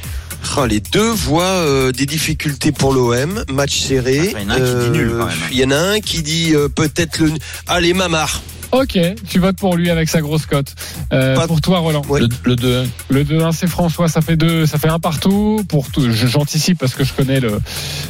[0.57, 4.33] Ah, les deux voient euh, des difficultés pour l'OM, match serré.
[4.39, 5.35] Il y en a un qui dit nul, quand même.
[5.51, 7.31] Il y en a un qui dit euh, peut-être le.
[7.67, 8.41] Allez, Mamar.
[8.71, 8.97] Ok,
[9.29, 10.73] tu votes pour lui avec sa grosse cote.
[11.13, 12.01] Euh, Pas- pour toi, Roland.
[12.09, 12.19] Ouais.
[12.21, 12.87] Le, le 2-1.
[13.09, 15.63] Le 2-1, c'est François, ça fait deux, ça fait un partout.
[15.69, 17.59] Pour j'anticipe parce que je connais le,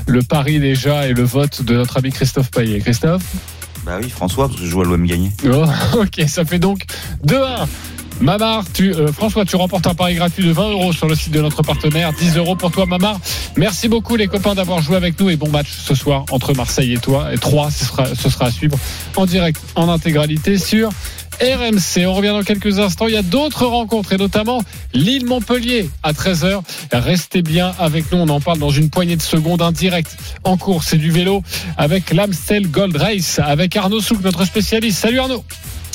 [0.08, 2.80] le pari déjà et le vote de notre ami Christophe Payet.
[2.80, 3.24] Christophe?
[3.86, 5.32] Bah oui, François, parce que je joue à l'OM gagner.
[5.52, 5.66] Oh,
[6.00, 6.86] Ok, ça fait donc
[7.28, 7.68] 2-1.
[8.22, 11.42] Mamar, euh, François, tu remportes un pari gratuit de 20 euros sur le site de
[11.42, 12.14] notre partenaire.
[12.14, 13.20] 10 euros pour toi, Mamar.
[13.58, 16.94] Merci beaucoup, les copains, d'avoir joué avec nous et bon match ce soir entre Marseille
[16.94, 17.34] et toi.
[17.34, 18.78] Et 3, ce sera, ce sera à suivre
[19.18, 20.90] en direct, en intégralité sur
[21.42, 22.06] RMC.
[22.08, 23.08] On revient dans quelques instants.
[23.08, 24.62] Il y a d'autres rencontres et notamment
[24.94, 26.62] Lille-Montpellier à 13h.
[26.94, 28.20] Restez bien avec nous.
[28.20, 29.62] On en parle dans une poignée de secondes.
[29.62, 31.44] Un direct en course et du vélo
[31.78, 35.00] avec l'Amstel Gold Race avec Arnaud Souk, notre spécialiste.
[35.00, 35.44] Salut Arnaud.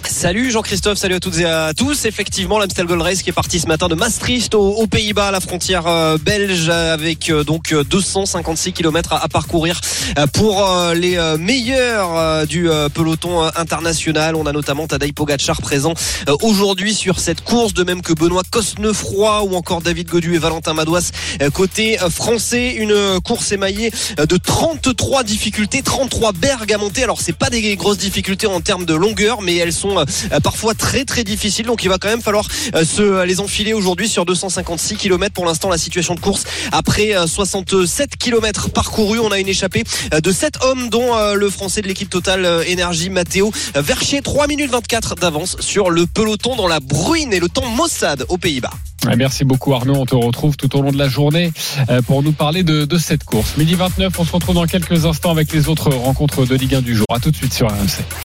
[0.08, 2.04] Salut Jean-Christophe, salut à toutes et à tous.
[2.04, 5.40] Effectivement, l'Amstel Gold Race qui est parti ce matin de Maastricht aux, Pays-Bas, à la
[5.40, 9.80] frontière euh, belge, avec euh, donc euh, 256 km à, à parcourir
[10.18, 14.36] euh, pour euh, les euh, meilleurs euh, du euh, peloton euh, international.
[14.36, 15.94] On a notamment Tadej Pogacar présent
[16.28, 20.38] euh, aujourd'hui sur cette course, de même que Benoît Cosnefroy ou encore David Godu et
[20.38, 21.10] Valentin Madouas
[21.42, 22.74] euh, côté euh, français.
[22.74, 27.04] Une euh, course émaillée euh, de 33 difficultés, 33 bergs à monter.
[27.04, 30.74] Alors c'est pas des grosses difficultés en termes de longueur, mais elles sont euh, parfois
[30.74, 31.66] très très difficiles.
[31.66, 35.34] Donc il va quand même falloir euh, se les enfiler aujourd'hui sur 256 km.
[35.34, 39.84] Pour l'instant, la situation de course après euh, 67 km parcourus, on a une échappée
[40.14, 44.20] euh, de 7 hommes, dont euh, le français de l'équipe Total euh, Énergie, Matteo Vercher,
[44.22, 48.38] 3 minutes 24 d'avance sur le peloton dans la bruine et le temps maussade aux
[48.38, 48.70] Pays-Bas.
[49.16, 51.52] Merci beaucoup Arnaud, on te retrouve tout au long de la journée
[51.88, 53.56] euh, pour nous parler de, de cette course.
[53.56, 56.82] Midi 29, on se retrouve dans quelques instants avec les autres rencontres de Ligue 1
[56.82, 57.06] du jour.
[57.10, 58.29] A tout de suite sur RMC.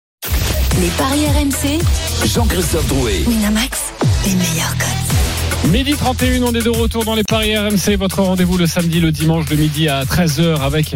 [0.81, 1.81] Les paris RMC,
[2.25, 3.25] Jean-Christophe Drouet.
[3.27, 3.93] Winamax,
[4.25, 5.71] les meilleurs cotes.
[5.73, 7.97] Midi 31, on est de retour dans les paris RMC.
[7.99, 10.95] Votre rendez-vous le samedi, le dimanche de midi à 13h avec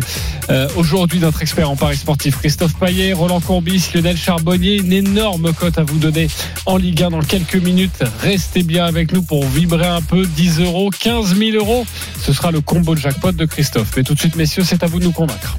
[0.50, 4.76] euh, aujourd'hui notre expert en paris sportif Christophe Payet, Roland Courbis, Lionel Charbonnier.
[4.76, 6.28] Une énorme cote à vous donner
[6.66, 8.04] en Ligue 1 dans quelques minutes.
[8.20, 10.26] Restez bien avec nous pour vibrer un peu.
[10.26, 11.84] 10 euros, 15 000 euros.
[12.24, 13.90] Ce sera le combo de jackpot de Christophe.
[13.96, 15.58] Mais tout de suite, messieurs, c'est à vous de nous convaincre.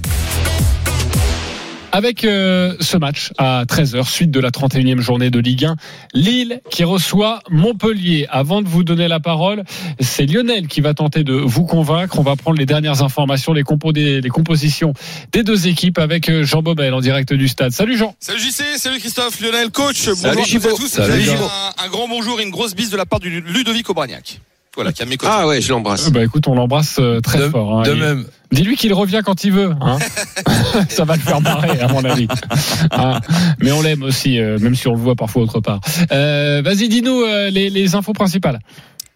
[1.95, 5.75] Avec euh, ce match à 13h, suite de la 31e journée de Ligue 1,
[6.15, 8.25] Lille qui reçoit Montpellier.
[8.31, 9.63] Avant de vous donner la parole,
[9.99, 12.17] c'est Lionel qui va tenter de vous convaincre.
[12.17, 14.93] On va prendre les dernières informations, les, compos des, les compositions
[15.31, 17.73] des deux équipes avec euh, Jean Bobel en direct du stade.
[17.73, 18.15] Salut Jean.
[18.19, 20.09] Salut JC, salut Christophe, Lionel, coach.
[20.15, 20.87] Salut bonjour à tous.
[20.87, 24.39] Salut un, un grand bonjour et une grosse bise de la part du Ludovic Obraniak.
[24.75, 25.31] Voilà, qui a mes côtés.
[25.35, 26.07] Ah ouais, je l'embrasse.
[26.07, 27.79] Euh, Bah écoute, on l'embrasse euh, très De, fort.
[27.79, 27.83] hein.
[27.83, 28.25] de Il- même.
[28.51, 29.71] Dis-lui qu'il revient quand il veut.
[29.81, 29.97] Hein.
[30.89, 32.27] Ça va le faire marrer, à mon avis.
[32.91, 33.19] Hein.
[33.59, 35.79] Mais on l'aime aussi, euh, même si on le voit parfois autre part.
[36.11, 38.59] Euh, Vas-y, dis-nous euh, les, les infos principales.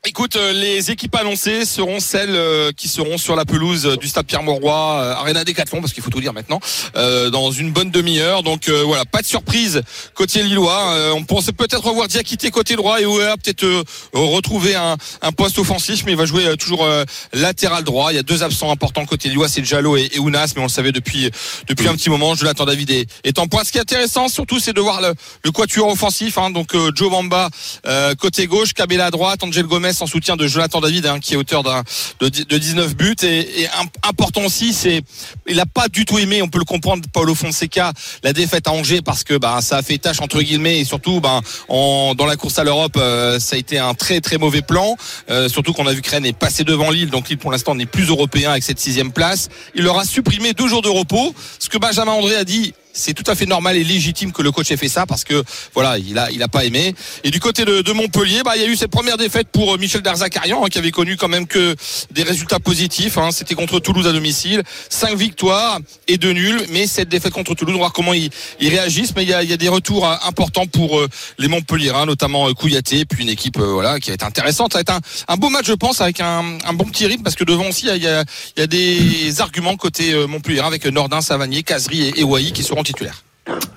[0.08, 4.08] Écoute, euh, les équipes annoncées seront celles euh, qui seront sur la pelouse euh, du
[4.08, 4.74] stade Pierre-Mauroy,
[5.18, 6.62] Arena Décathlon, parce qu'il faut tout dire maintenant,
[6.94, 8.42] dans une bonne demi-heure.
[8.42, 9.82] Donc voilà, pas de surprise
[10.14, 11.14] côté lillois.
[11.14, 14.98] On pensait peut-être revoir Diakité côté droit et Ouéa peut-être retrouver un,
[15.36, 16.88] poste offensif, mais il va jouer toujours
[17.34, 18.12] latéral droit.
[18.12, 20.70] Il y a deux absents importants côté lillois, c'est Jallo et, Ounas, mais on le
[20.70, 21.30] savait depuis
[21.68, 22.36] depuis un petit moment.
[22.36, 22.92] Jonathan David
[23.24, 23.64] est, en point.
[23.64, 26.38] Ce qui est intéressant surtout, c'est de voir le, le quatuor offensif.
[26.38, 26.50] hein.
[26.50, 27.50] donc Joe Bamba
[27.86, 31.34] euh, côté gauche, Cabella à droite, Angel Gomez En soutien de Jonathan David, hein, qui
[31.34, 33.16] est auteur de, de 19 buts.
[33.24, 33.68] Et,
[34.04, 35.02] important aussi, c'est
[35.48, 38.72] il a pas du tout aimé, on peut le comprendre, Paulo Fonseca, la défaite à
[38.72, 42.36] Angers parce que bah, ça a fait tâche entre guillemets et surtout bah, dans la
[42.36, 44.96] course à l'Europe, euh, ça a été un très très mauvais plan.
[45.30, 47.86] Euh, surtout qu'on a vu que est passé devant Lille, donc Lille pour l'instant n'est
[47.86, 49.50] plus européen avec cette sixième place.
[49.76, 51.34] Il leur a supprimé deux jours de repos.
[51.60, 54.52] Ce que Benjamin André a dit, c'est tout à fait normal et légitime que le
[54.52, 56.96] coach ait fait ça parce que voilà, il a il a pas aimé.
[57.24, 59.74] Et du côté de, de Montpellier, bah il y a eu cette première défaite pour
[59.74, 61.76] euh, Michel Darzakarian hein, qui avait connu quand même que
[62.12, 63.18] des résultats positifs.
[63.18, 63.30] Hein.
[63.32, 66.62] C'était contre Toulouse à domicile, cinq victoires et deux nuls.
[66.70, 68.30] Mais cette défaite contre Toulouse, on va voir comment ils,
[68.60, 69.14] ils réagissent.
[69.16, 71.08] Mais il y a, il y a des retours euh, importants pour euh,
[71.38, 74.74] les Montpelliérains, notamment Kouyaté, puis une équipe voilà qui va être intéressante.
[74.74, 77.24] Ça va être un, un beau match, je pense, avec un, un bon petit rythme
[77.24, 78.24] parce que devant aussi il y a,
[78.56, 82.84] il y a des arguments côté Montpellier avec Nordin, Savanier, Cazerie et, Wai qui seront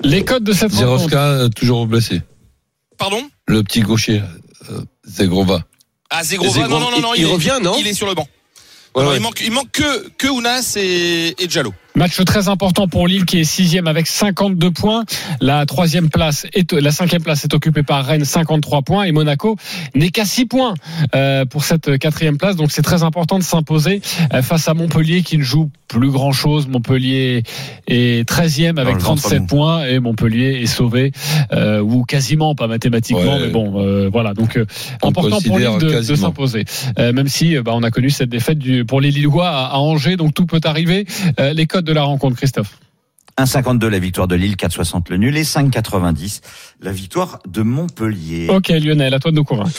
[0.03, 1.11] Les codes de cette rencontre.
[1.11, 2.23] Zeroska, toujours blessé.
[2.99, 3.29] Pardon?
[3.47, 4.23] Le petit gaucher,
[4.71, 5.65] euh, Zegrova.
[6.11, 7.77] Ah, Zegrova, non, non, non, non, il, est, revient, non?
[7.79, 8.29] Il est sur le banc.
[8.95, 9.19] Ouais, Alors, ouais.
[9.19, 11.73] Il manque, il manque que, que Ounas et, et Diallo.
[11.95, 15.05] Match très important pour Lille qui est sixième avec 52 points.
[15.41, 19.57] La troisième place est, la cinquième place est occupée par Rennes 53 points et Monaco
[19.95, 20.75] n'est qu'à 6 points
[21.15, 22.57] euh, pour cette quatrième place.
[22.57, 24.01] Donc c'est très important de s'imposer
[24.33, 26.69] euh, face à Montpellier qui ne joue plus grand chose.
[26.69, 27.43] Montpellier
[27.89, 29.47] est 13e avec le ventre 37 mou.
[29.47, 31.13] points et Montpellier est sauvé
[31.53, 33.41] euh, ou quasiment pas mathématiquement Ouais.
[33.41, 34.65] mais bon euh, voilà donc euh,
[35.03, 36.65] important pour Lille de, s'imposer.
[36.99, 39.77] Euh, même si bah, on a connu cette défaite du, pour les Lillois à, à
[39.79, 41.07] Angers donc tout peut arriver.
[41.55, 42.79] Les codes de la rencontre Christophe.
[43.39, 46.41] 1,52 la victoire de Lille, 4,60 le nul et 5,90
[46.81, 48.49] la victoire de Montpellier.
[48.51, 49.71] Ok Lionel, à toi de nous convaincre.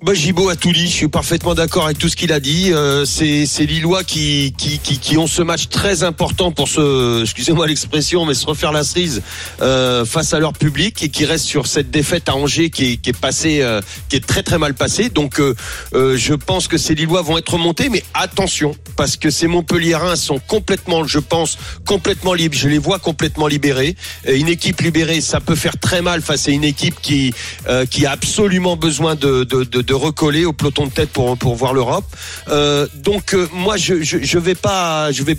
[0.00, 0.86] Bah, Gibo a tout dit.
[0.86, 2.72] Je suis parfaitement d'accord avec tout ce qu'il a dit.
[2.72, 7.66] Euh, c'est Lillois qui, qui qui qui ont ce match très important pour se, excusez-moi
[7.66, 9.22] l'expression, mais se refaire la cerise
[9.60, 12.96] euh, face à leur public et qui reste sur cette défaite à Angers qui est
[12.98, 15.08] qui est passée, euh, qui est très très mal passée.
[15.08, 15.56] Donc euh,
[15.94, 20.16] euh, je pense que ces Lillois vont être remontés, mais attention parce que ces Montpelliérains
[20.16, 22.56] sont complètement, je pense, complètement libres.
[22.56, 23.96] Je les vois complètement libérés.
[24.26, 27.32] Et une équipe libérée, ça peut faire très mal face à une équipe qui
[27.68, 31.36] euh, qui a absolument besoin de, de, de, de recoller au peloton de tête pour
[31.36, 32.04] pour voir l'Europe.
[32.48, 35.36] Euh, donc euh, moi je, je je vais pas je vais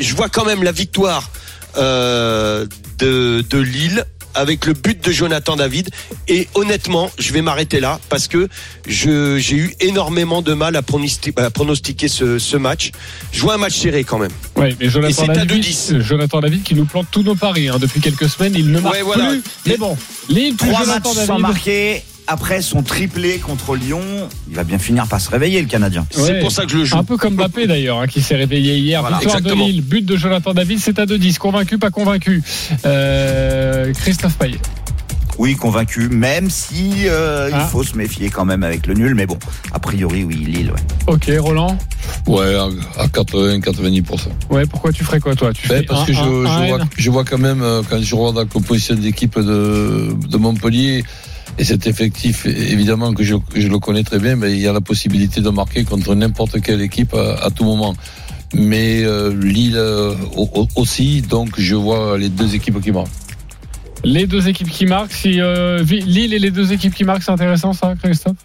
[0.00, 1.30] je vois quand même la victoire
[1.76, 2.66] euh,
[2.98, 4.04] de de Lille
[4.34, 5.90] avec le but de Jonathan David
[6.28, 8.48] et honnêtement je vais m'arrêter là parce que
[8.86, 12.92] je j'ai eu énormément de mal à pronostiquer, à pronostiquer ce, ce match.
[13.32, 14.30] Je vois un match serré quand même.
[14.56, 16.00] Oui, mais Et Jonathan c'est à David, 2-10.
[16.00, 18.54] Jonathan David qui nous plante tous nos paris hein, depuis quelques semaines.
[18.56, 19.28] Il ne marque Ouais, voilà.
[19.30, 19.42] plus.
[19.66, 19.96] Mais bon,
[20.28, 21.42] Lille, plus Trois Jonathan matchs sans David.
[21.42, 22.02] marquer.
[22.30, 24.02] Après son triplé contre Lyon,
[24.50, 26.06] il va bien finir par se réveiller, le Canadien.
[26.10, 26.98] C'est pour ça que je le joue.
[26.98, 29.00] Un peu comme Mbappé d'ailleurs, hein, qui s'est réveillé hier.
[29.00, 29.64] Voilà, Victoire exactement.
[29.66, 31.38] de Lille, but de Jonathan David, c'est à 2-10.
[31.38, 32.42] Convaincu, pas convaincu.
[32.84, 34.58] Euh, Christophe Payet.
[35.38, 37.60] Oui, convaincu, même si euh, Ah.
[37.64, 39.14] il faut se méfier quand même avec le nul.
[39.14, 39.38] Mais bon,
[39.72, 40.72] a priori, oui, Lille.
[40.72, 41.14] Ouais.
[41.14, 41.78] Ok, Roland.
[42.26, 42.68] Ouais, à
[43.02, 44.28] à 80-90%.
[44.50, 45.52] Ouais, pourquoi tu ferais quoi toi?
[45.54, 47.38] Tu Ben, fais parce un- que je, un- un je, vois, N je vois quand
[47.38, 51.04] même, euh, quand je regarde la composition d'équipe de, de Montpellier,
[51.58, 54.80] et cet effectif, évidemment que je, le connais très bien, mais il y a la
[54.80, 57.94] possibilité de marquer contre n'importe quelle équipe à, à tout moment.
[58.54, 63.08] Mais euh, Lille euh, au- au- aussi, donc je vois les deux équipes qui marquent.
[64.04, 65.12] Les deux équipes qui marquent.
[65.12, 68.36] Si euh, Lille et les deux équipes qui marquent, c'est intéressant ça, Christophe?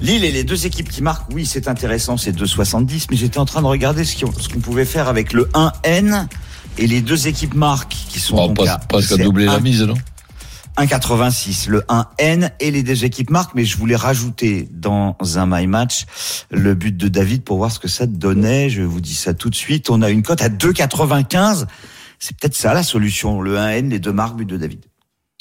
[0.00, 3.06] Lille et les deux équipes qui marquent, oui, c'est intéressant, c'est 2,70.
[3.10, 6.26] Mais j'étais en train de regarder ce qu'on pouvait faire avec le 1N
[6.78, 9.94] et les deux équipes marquent qui sont On donc passe à- doubler la mise, non?
[10.78, 11.68] 1,86.
[11.68, 16.06] Le 1N et les deux équipes marquent, mais je voulais rajouter dans un My Match
[16.50, 18.70] le but de David pour voir ce que ça donnait.
[18.70, 19.90] Je vous dis ça tout de suite.
[19.90, 21.66] On a une cote à 2,95.
[22.18, 23.40] C'est peut-être ça la solution.
[23.40, 24.80] Le 1N, les deux marques, but de David.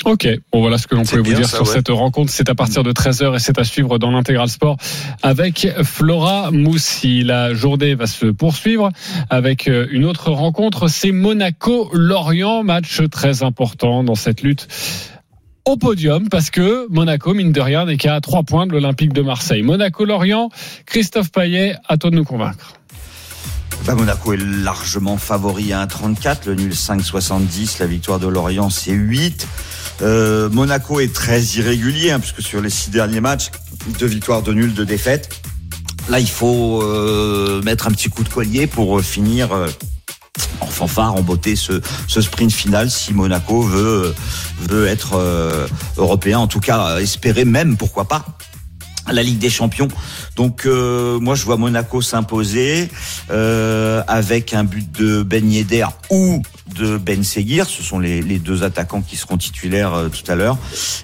[0.06, 1.73] Ok, bon voilà ce que l'on pouvait vous dire ça, sur ouais.
[1.73, 2.32] cette rencontre.
[2.32, 4.78] C'est à partir de 13h et c'est à suivre dans l'intégral sport
[5.23, 7.23] avec Flora Moussi.
[7.23, 8.91] La journée va se poursuivre
[9.32, 10.88] avec euh, une autre rencontre.
[10.88, 14.67] C'est Monaco-Lorient, match très important dans cette lutte
[15.68, 19.22] au podium parce que Monaco, mine de rien, n'est qu'à 3 points de l'Olympique de
[19.22, 19.64] Marseille.
[19.64, 20.50] Monaco-Lorient,
[20.86, 22.74] Christophe Payet, à toi de nous convaincre.
[23.86, 28.92] Bah, Monaco est largement favori à 1,34, le nul 5,70, la victoire de Lorient c'est
[28.92, 29.48] 8.
[30.02, 33.52] Euh, Monaco est très irrégulier, hein, puisque sur les six derniers matchs,
[34.00, 35.30] deux victoires, deux nuls, deux défaites.
[36.10, 39.50] Là, il faut euh, mettre un petit coup de collier pour euh, finir
[40.62, 44.13] en fanfare, en beauté ce, sprint final si Monaco veut,
[44.62, 48.26] veut être euh, européen, en tout cas espérer même, pourquoi pas,
[49.12, 49.88] la Ligue des Champions.
[50.38, 52.89] Donc euh, moi je vois Monaco s'imposer
[53.32, 56.43] euh, avec un but de Ben Yedder ou
[56.76, 57.65] de Ben Seguir.
[57.65, 60.58] Ce sont les, les deux attaquants qui seront titulaires euh, tout à l'heure.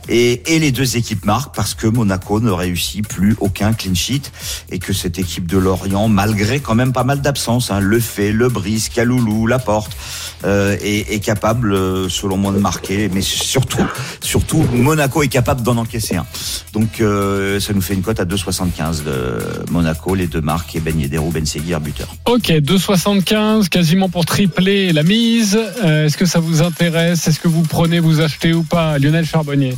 [0.08, 4.32] Et, et les deux équipes marquent parce que Monaco ne réussit plus aucun clean sheet
[4.70, 8.32] et que cette équipe de Lorient, malgré quand même pas mal d'absences, hein, Le Fait,
[8.32, 9.98] Le Brise, Kaloulou, Laporte,
[10.46, 13.10] euh, est, est capable, euh, selon moi, de marquer.
[13.10, 13.86] Mais surtout,
[14.22, 16.26] surtout, Monaco est capable d'en encaisser un.
[16.74, 19.23] Donc, euh, ça nous fait une cote à 2,75 de
[19.72, 22.08] Monaco, les deux marques et Ben Yedder ou Ben Seguir, buteur.
[22.26, 25.58] Ok, 2,75, quasiment pour tripler la mise.
[25.84, 27.28] Euh, Est-ce que ça vous intéresse?
[27.28, 28.98] Est-ce que vous prenez, vous achetez ou pas?
[29.00, 29.76] Lionel Charbonnier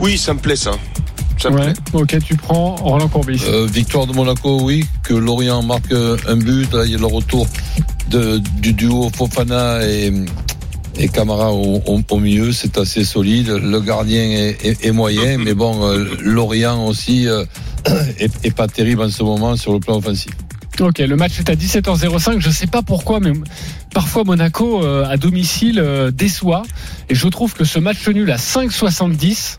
[0.00, 0.72] Oui, ça me plaît ça.
[1.38, 1.72] Ça me Ouais.
[1.72, 1.74] plaît.
[1.94, 3.42] Ok, tu prends Roland Courbis.
[3.46, 4.84] Euh, victoire de Monaco, oui.
[5.02, 6.70] Que Lorient marque euh, un but.
[6.72, 7.46] Là, il y a le retour
[8.10, 10.12] de, du duo Fofana et,
[11.02, 12.52] et Camara au, au- au milieu.
[12.52, 13.48] C'est assez solide.
[13.48, 17.44] Le gardien est, est- est moyen, mais bon, euh, Lorient aussi euh,
[18.18, 20.32] est, est pas terrible en ce moment sur le plan offensif.
[20.78, 22.38] Ok, le match est à 17h05.
[22.40, 23.32] Je sais pas pourquoi, mais
[23.92, 26.62] parfois Monaco euh, à domicile euh, déçoit.
[27.10, 29.58] Et je trouve que ce match nul à 5,70,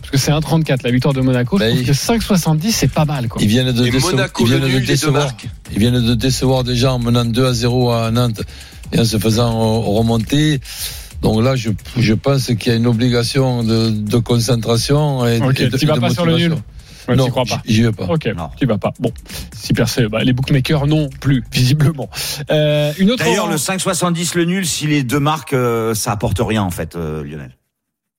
[0.00, 3.04] parce que c'est 1,34 la victoire de Monaco, je Ben, trouve que 5,70 c'est pas
[3.04, 3.28] mal.
[3.28, 3.42] Quoi.
[3.42, 5.28] Ils viennent de, décevoir, Monaco, ils viennent de décevoir.
[5.72, 8.40] Ils viennent de décevoir déjà en menant 2 à 0 à Nantes
[8.92, 10.60] et en se faisant euh, remonter.
[11.22, 15.60] Donc là, je, je pense qu'il y a une obligation de, de concentration et, Ok,
[15.60, 16.56] et de, tu vas de pas sur le motivation.
[16.56, 16.64] nul
[17.08, 17.60] Ouais, non, t'y crois pas.
[17.66, 18.04] j'y vais pas.
[18.04, 18.50] Ok, Non.
[18.56, 18.92] tu vas pas.
[19.00, 19.12] Bon,
[19.56, 22.08] si personne, bah, les bookmakers non plus, visiblement.
[22.50, 23.24] Euh, une autre.
[23.24, 26.94] D'ailleurs, le 5,70 le nul, si les deux marques, euh, ça apporte rien en fait,
[26.94, 27.56] euh, Lionel.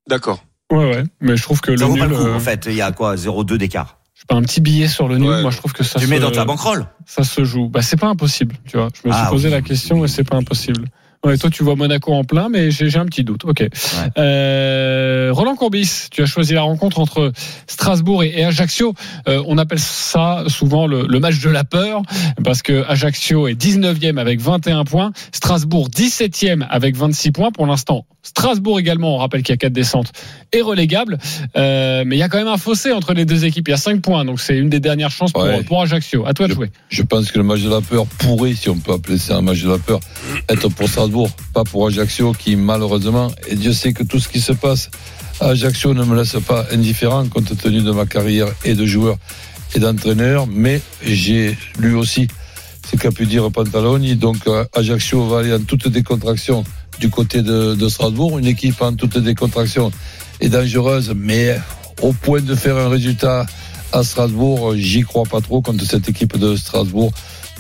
[0.10, 0.44] D'accord.
[0.70, 2.18] Ouais, ouais, mais je trouve que Ça le vaut pas nul.
[2.18, 2.66] le coup euh, en fait.
[2.68, 4.00] Il y a quoi 0,2 d'écart.
[4.24, 5.30] Je pas, un petit billet sur le nul.
[5.30, 5.42] Ouais.
[5.42, 6.00] Moi, je trouve que ça.
[6.00, 6.88] Tu se, mets dans ta banquerolle.
[7.06, 7.70] Ça se joue.
[7.70, 8.88] Bah, c'est pas impossible, tu vois.
[8.94, 10.86] Je me suis Ah, posé oui, la question et c'est pas impossible.
[11.26, 13.46] Ouais, toi, tu vois Monaco en plein, mais j'ai j'ai un petit doute.
[13.46, 13.66] Ok.
[14.18, 17.32] Euh, Roland Courbis, tu as choisi la rencontre entre
[17.66, 18.94] Strasbourg et, et Ajaccio.
[19.30, 22.02] Euh, on appelle ça souvent le, le match de la peur,
[22.44, 28.06] parce que Ajaccio est 19e avec 21 points, Strasbourg 17e avec 26 points pour l'instant.
[28.24, 30.12] Strasbourg également, on rappelle qu'il y a quatre descentes,
[30.52, 31.18] est relégable,
[31.56, 33.68] Euh, mais il y a quand même un fossé entre les deux équipes.
[33.68, 35.62] Il y a 5 points, donc c'est une des dernières chances pour, Ouais.
[35.64, 36.26] pour Ajaccio.
[36.26, 36.72] À toi de jouer.
[36.90, 39.42] Je pense que le match de la peur pourrait, si on peut appeler ça un
[39.42, 40.00] match de la peur,
[40.50, 44.40] être pour Strasbourg, pas pour Ajaccio, qui malheureusement, et Dieu sait que tout ce qui
[44.40, 44.90] se passe
[45.42, 49.18] à Ajaccio ne me laisse pas indifférent compte tenu de ma carrière et de joueur
[49.76, 52.28] et d'entraîneur, mais j'ai lu aussi
[52.90, 56.64] ce qu'a pu dire Pantaloni, donc euh, Ajaccio va aller en toute décontraction
[57.00, 59.92] du côté de, Strasbourg, une équipe en toute décontraction
[60.40, 61.60] est dangereuse, mais
[62.02, 63.46] au point de faire un résultat
[63.92, 67.12] à Strasbourg, j'y crois pas trop contre cette équipe de Strasbourg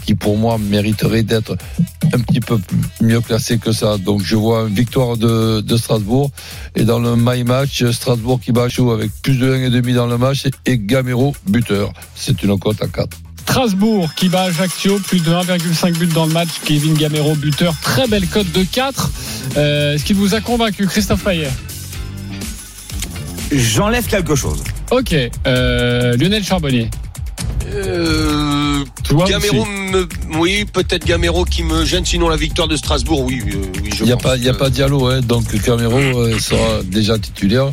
[0.05, 1.55] qui pour moi mériterait d'être
[2.13, 2.59] un petit peu
[3.01, 3.97] mieux classée que ça.
[3.97, 6.29] Donc je vois une victoire de, Strasbourg
[6.75, 10.17] et dans le my match, Strasbourg qui bat chaud avec plus de 1,5 dans le
[10.17, 11.93] match et Gamero buteur.
[12.15, 13.22] C'est une cote à 4.
[13.43, 16.49] Strasbourg qui bat Ajaccio, plus de 1,5 but dans le match.
[16.65, 17.75] Kevin Gamero, buteur.
[17.82, 19.12] Très belle cote de 4.
[19.58, 21.49] Euh, Est-ce qu'il vous a convaincu, Christophe Payet
[23.51, 24.63] J'enlève quelque chose.
[24.91, 25.13] Ok.
[25.45, 26.89] Euh, Lionel Charbonnier.
[27.73, 28.84] Euh,
[29.27, 32.06] Gamero, me, oui, peut-être Gamero qui me gêne.
[32.06, 34.43] Sinon, la victoire de Strasbourg, oui, euh, oui, je Il n'y a pense pas, il
[34.43, 37.71] y a pas Diallo, hein, donc Gamero euh, sera déjà titulaire.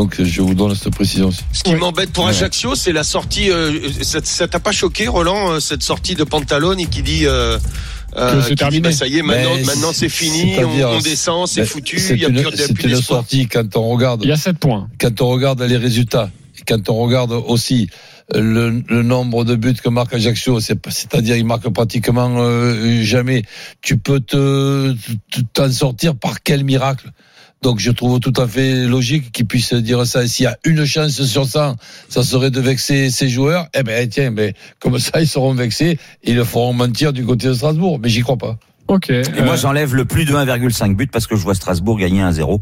[0.00, 1.42] Donc je vous donne cette précision aussi.
[1.52, 1.76] Ce qui Ouais.
[1.78, 2.30] m'embête pour Ouais.
[2.30, 3.50] Ajaccio, c'est la sortie.
[3.50, 7.26] euh, ça t'a pas choqué, Roland, euh, cette sortie de Pantalone qui dit.
[7.26, 7.58] Euh,
[8.16, 8.80] euh, c'est qui dit, terminé.
[8.80, 12.24] bah, ça y est, maintenant, Mais maintenant c'est fini, on, descend, c'est foutu, il y
[12.24, 13.20] a une, plus, c'est une d'espoir.
[13.20, 14.88] sortie quand on regarde Il y a 7 points.
[14.98, 16.30] quand on regarde les résultats,
[16.66, 17.88] quand on regarde aussi
[18.34, 23.42] le, le nombre de buts que marque Ajaccio, c'est- c'est-à-dire il marque pratiquement euh, jamais,
[23.82, 24.92] tu peux te
[25.30, 27.10] te- t'en sortir par quel miracle?
[27.62, 30.24] Donc je trouve tout à fait logique qu'il puisse dire ça.
[30.24, 31.76] Et s'il y a une chance sur 100,
[32.08, 33.66] ça serait de vexer ces joueurs.
[33.74, 37.48] Eh ben tiens, ben, comme ça ils seront vexés, ils le feront mentir du côté
[37.48, 37.98] de Strasbourg.
[38.02, 38.56] Mais j'y crois pas.
[38.88, 39.08] Ok.
[39.10, 42.22] Et moi, Euh, j'enlève le plus de 1,5 but parce que je vois Strasbourg gagner
[42.22, 42.60] 1-0.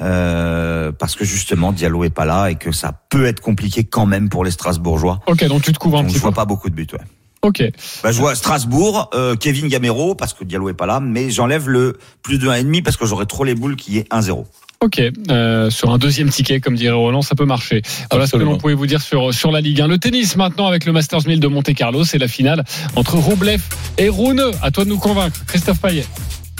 [0.00, 4.06] Euh, parce que justement, Diallo est pas là et que ça peut être compliqué quand
[4.06, 5.20] même pour les Strasbourgeois.
[5.26, 6.26] ok, donc tu te couvres un Donc, petit je peu.
[6.28, 6.98] vois pas beaucoup de buts, ouais.
[7.46, 7.62] Ok.
[8.02, 11.68] Bah, je vois Strasbourg, euh, Kevin Gamero, parce que Diallo est pas là, mais j'enlève
[11.68, 14.44] le plus de 1,5 parce que j'aurais trop les boules qui est 1-0.
[14.80, 17.82] Ok, euh, sur un deuxième ticket, comme dirait Roland, ça peut marcher.
[18.10, 19.86] Voilà ce que l'on pouvait vous dire sur, sur la Ligue 1.
[19.86, 22.64] Le tennis maintenant avec le Masters 1000 de Monte Carlo, c'est la finale
[22.96, 23.62] entre Roublev
[23.96, 24.42] et Rune.
[24.60, 26.04] À toi de nous convaincre, Christophe Payet.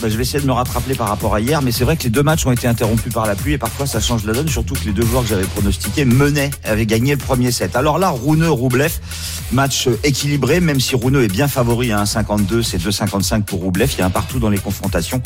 [0.03, 2.03] Bah, je vais essayer de me rattraper par rapport à hier, mais c'est vrai que
[2.03, 4.47] les deux matchs ont été interrompus par la pluie et parfois ça change la donne,
[4.47, 7.77] surtout que les deux joueurs que j'avais pronostiqués menaient, avaient gagné le premier set.
[7.77, 8.93] Alors là, Rouneux, Roublev,
[9.53, 13.91] match euh, équilibré, même si Rouneux est bien favori à 1,52, c'est 2,55 pour Roublev,
[13.95, 15.23] il y a un partout dans les confrontations.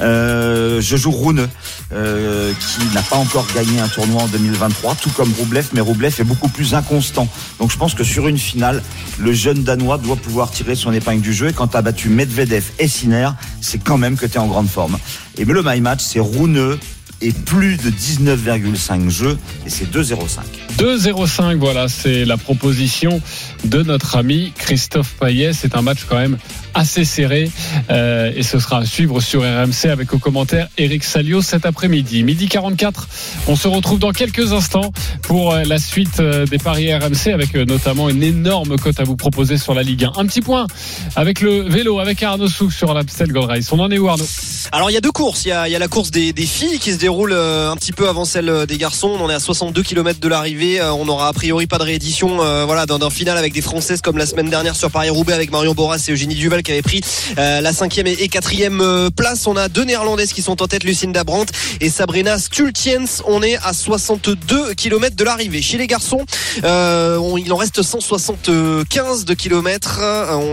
[0.00, 1.48] Euh, je joue Rouneux,
[1.92, 6.12] euh, qui n'a pas encore gagné un tournoi en 2023, tout comme Roublev, mais Roublev
[6.18, 7.28] est beaucoup plus inconstant.
[7.60, 8.82] Donc je pense que sur une finale,
[9.20, 12.64] le jeune Danois doit pouvoir tirer son épingle du jeu et quand as battu Medvedev
[12.80, 13.30] et Sinner,
[13.60, 14.98] c'est quand même que tu es en grande forme.
[15.36, 16.78] Et le my match, c'est Rouneux
[17.20, 20.67] et plus de 19,5 jeux et c'est 2,05.
[20.78, 23.20] 2-0-5, voilà, c'est la proposition
[23.64, 25.52] de notre ami Christophe Payet.
[25.52, 26.38] C'est un match quand même
[26.72, 27.50] assez serré
[27.90, 32.22] euh, et ce sera à suivre sur RMC avec au commentaire Eric Salio cet après-midi.
[32.22, 33.08] Midi 44,
[33.48, 37.54] on se retrouve dans quelques instants pour euh, la suite euh, des paris RMC avec
[37.54, 40.12] notamment une énorme cote à vous proposer sur la Ligue 1.
[40.16, 40.68] Un petit point
[41.16, 43.72] avec le vélo, avec Arnaud Souk sur l'Amstel Gold Race.
[43.72, 44.26] On en est où Arnaud?
[44.70, 45.44] Alors il y a deux courses.
[45.44, 48.24] Il y a, la course des, des filles qui se déroule un petit peu avant
[48.24, 49.16] celle des garçons.
[49.18, 50.67] On en est à 62 km de l'arrivée.
[50.76, 54.00] Euh, On aura a priori pas de réédition euh, voilà, d'un final avec des Françaises
[54.02, 57.00] comme la semaine dernière sur Paris-Roubaix avec Marion Boras et Eugénie Duval qui avaient pris
[57.38, 59.46] euh, la cinquième et quatrième place.
[59.46, 63.04] On a deux néerlandaises qui sont en tête, Lucinda Brandt et Sabrina Stultiens.
[63.26, 65.62] On est à 62 km de l'arrivée.
[65.62, 66.24] Chez les garçons,
[66.64, 70.00] on- il en reste 175 de kilomètres.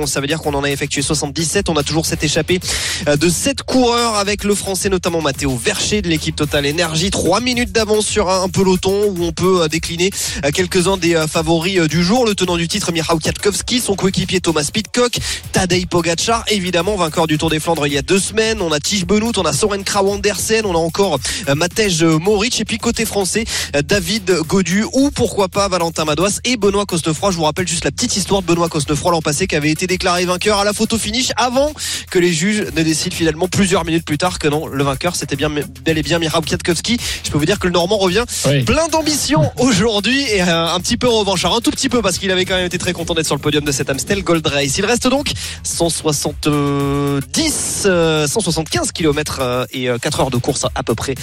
[0.05, 1.69] Ça veut dire qu'on en a effectué 77.
[1.69, 2.59] On a toujours cette échappée
[3.07, 7.09] de 7 coureurs avec le français notamment Matteo Vercher de l'équipe Total Energy.
[7.09, 10.04] 3 minutes d'avance sur un, peloton où on peut décliner
[10.43, 12.25] euh, quelques-uns des euh, favoris euh, du jour.
[12.25, 15.17] Le tenant du titre Michał Kwiatkowski, son coéquipier Thomas Pitcock,
[15.51, 18.61] Tadej Pogacar, évidemment vainqueur du Tour des Flandres il y a deux semaines.
[18.61, 21.19] On a Tige Benoît, on a Soren Krauw Andersen, on a encore
[21.55, 23.45] Matej Moric et puis côté français
[23.85, 27.31] David Godu ou pourquoi pas Valentin Madouas et Benoît Cosnefroy.
[27.31, 29.87] Je vous rappelle juste la petite histoire de Benoît Cosnefroy l'an passé qui avait été
[29.87, 31.71] déclaré vainqueur à la photo finish avant
[32.11, 35.35] que les juges ne décident finalement plusieurs minutes plus tard que non, le vainqueur c'était
[35.35, 36.97] bien bel et bien Michał Kwiatkowski.
[37.23, 38.63] Je peux vous dire que le Normand revient Oui.
[38.63, 42.31] plein d'ambition aujourd'hui et euh, un petit peu revanchard, un tout petit peu parce qu'il
[42.31, 44.77] avait quand même été très content d'être sur le podium de cet Amstel Gold Race.
[44.77, 45.31] Il reste donc
[45.63, 51.15] 170, euh, 175 km et 4 heures de course à peu près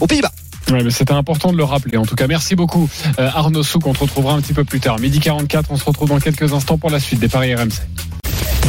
[0.00, 0.30] aux Pays-Bas.
[0.70, 1.98] Ouais, mais c'était important de le rappeler.
[1.98, 3.86] En tout cas, merci beaucoup euh, Arnaud Souk.
[3.86, 4.98] On te retrouvera un petit peu plus tard.
[5.00, 7.72] Midi 44, on se retrouve dans quelques instants pour la suite des paris RMC.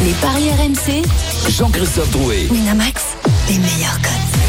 [0.04, 1.02] Les paris RMC,
[1.50, 2.46] Jean-Christophe Drouet.
[2.50, 3.02] Winamax,
[3.48, 4.43] les meilleurs cotes.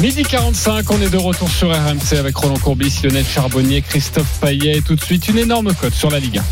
[0.00, 4.82] Midi 45, on est de retour sur RMC avec Roland Courbis, Lionel Charbonnier, Christophe Payet.
[4.84, 6.42] Tout de suite, une énorme cote sur la Ligue 1.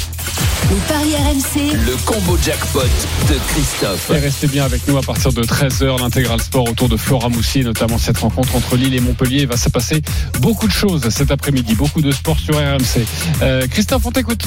[0.71, 4.11] Les paris RMC, Le combo jackpot de Christophe.
[4.11, 7.61] Et restez bien avec nous à partir de 13h, l'intégral sport autour de Flora Moussi,
[7.61, 9.43] notamment cette rencontre entre Lille et Montpellier.
[9.43, 10.03] Il va se passer
[10.41, 13.05] beaucoup de choses cet après-midi, beaucoup de sport sur RMC.
[13.43, 14.45] Euh, Christophe, on t'écoute.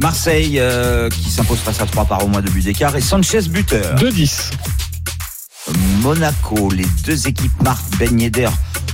[0.00, 3.42] Marseille euh, qui s'impose face à 3 par au moins de buts d'écart et Sanchez
[3.48, 3.96] buteur.
[3.96, 4.50] 2-10.
[6.00, 8.48] Monaco, les deux équipes marquent Ben Yedder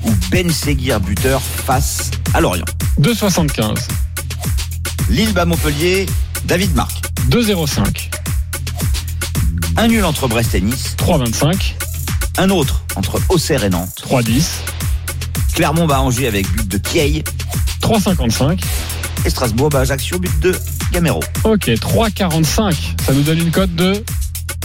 [0.05, 2.65] ou Ben Seguir buteur face à Lorient.
[3.01, 3.77] 2,75.
[5.09, 6.07] Lille bat Montpellier,
[6.45, 7.05] David marque.
[7.31, 8.11] 2,05.
[9.77, 11.75] Un nul entre Brest et Nice, 3,25.
[12.39, 14.03] un autre entre Auxerre et Nantes.
[14.09, 14.45] 3,10.
[15.55, 17.25] Clermont bat Angers avec but de Kiei
[17.83, 18.61] 3,55.
[19.25, 20.57] et Strasbourg bat Ajaccio but de
[20.93, 21.21] Gamero.
[21.45, 22.75] Ok, 3,45.
[23.05, 24.05] Ça nous donne une cote de.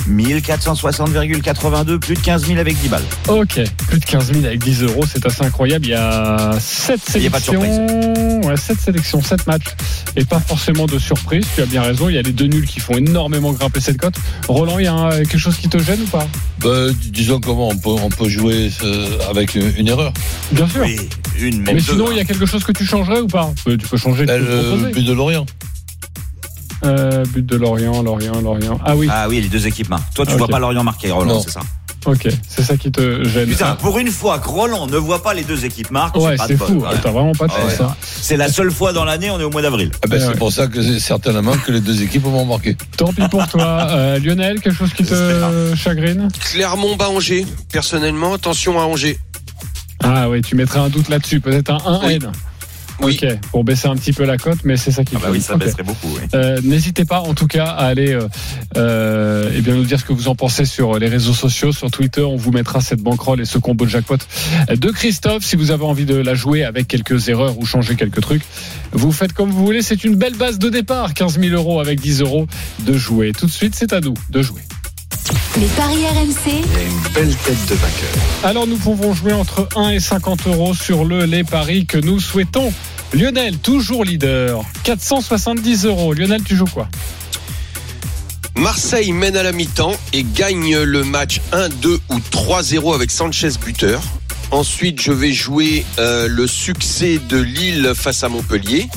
[0.10, 3.03] 1460,82, plus de 15 000 avec 10 balles.
[3.28, 5.86] Ok, plus de 15 000 avec 10 euros, c'est assez incroyable.
[5.86, 8.41] Il y a 7 Il y a pas de sélections.
[8.45, 9.66] Ouais, 7 sélections, 7 matchs.
[10.16, 11.45] Et pas forcément de surprise.
[11.56, 12.10] Tu as bien raison.
[12.10, 14.16] Il y a les deux nuls qui font énormément grimper cette cote.
[14.47, 16.28] Roland, il y a un- quelque chose qui te gêne ou pas?
[16.60, 20.14] Ben, disons comment on peut, on peut jouer euh, avec une, une erreur.
[20.51, 20.82] Bien sûr.
[20.84, 20.97] Oui,
[21.39, 22.12] une, même Mais deux, sinon, hein.
[22.12, 23.51] il y a quelque chose que tu changerais ou pas?
[23.68, 24.26] Euh, Tu peux changer.
[24.26, 25.45] tu peux le but de Lorient.
[26.86, 28.80] Euh, but de Lorient, Lorient, Lorient.
[28.86, 30.14] Ah oui, Ah oui, les deux équipes marquent.
[30.14, 31.62] Toi, tu vois pas Lorient marquer, Roland, c'est ça
[32.06, 32.28] ok.
[32.48, 33.50] C'est ça qui te gêne.
[33.50, 36.56] Putain, pour une fois que Roland ne voit pas les deux équipes marquer, Ouais, c'est
[36.56, 36.74] fou.
[36.76, 37.00] même.
[37.02, 37.82] T'as vraiment pas de Ah ouais.
[37.82, 37.96] hein.
[38.04, 39.90] C'est la seule fois dans l'année, on est au mois d'avril.
[40.04, 40.36] Ah ben, c'est ouais.
[40.36, 42.78] pour ça que c'est certainement que les deux équipes vont marquer.
[42.96, 43.88] Tant pis pour toi.
[43.96, 47.46] Euh, Lionel, quelque chose qui te chagrine Clermont bat Angers.
[47.72, 49.18] Personnellement, attention à Angers.
[50.04, 51.40] Ah oui, tu mettrais un doute là-dessus.
[51.40, 52.20] Peut-être un 1 Oui.
[53.02, 53.20] Oui.
[53.22, 55.41] Ok, pour baisser un petit peu la cote, mais c'est ça qui Ah bah oui,
[55.41, 55.60] ça Ok.
[55.66, 56.08] baisserait beaucoup.
[56.16, 56.22] oui.
[56.34, 58.28] Euh, N'hésitez pas, en tout cas, à aller euh,
[58.78, 61.91] euh, eh bien nous dire ce que vous en pensez sur les réseaux sociaux, sur
[61.91, 62.22] Twitter.
[62.22, 64.18] On vous mettra cette banquerolle et ce combo de jackpot
[64.70, 65.43] de Christophe.
[65.43, 68.43] Si vous avez envie de la jouer avec quelques erreurs ou changer quelques trucs,
[68.91, 69.82] vous faites comme vous voulez.
[69.82, 72.48] C'est une belle base de départ, 15 000 euros avec 10 euros
[72.86, 73.32] de jouer.
[73.38, 74.62] Tout de suite, c'est à nous de jouer.
[75.58, 78.10] Les paris RMC, Il y a une belle tête de vainqueur.
[78.44, 82.20] Alors nous pouvons jouer entre 1 et 50 euros sur le les paris que nous
[82.20, 82.74] souhaitons.
[83.14, 86.14] Lionel, toujours leader, 470 euros.
[86.14, 86.88] Lionel, tu joues quoi?
[88.58, 94.02] Marseille mène à la mi-temps et gagne le match 1-2 ou 3-0 avec Sanchez buteur.
[94.52, 98.88] Ensuite, je vais jouer euh, le succès de Lille face à Montpellier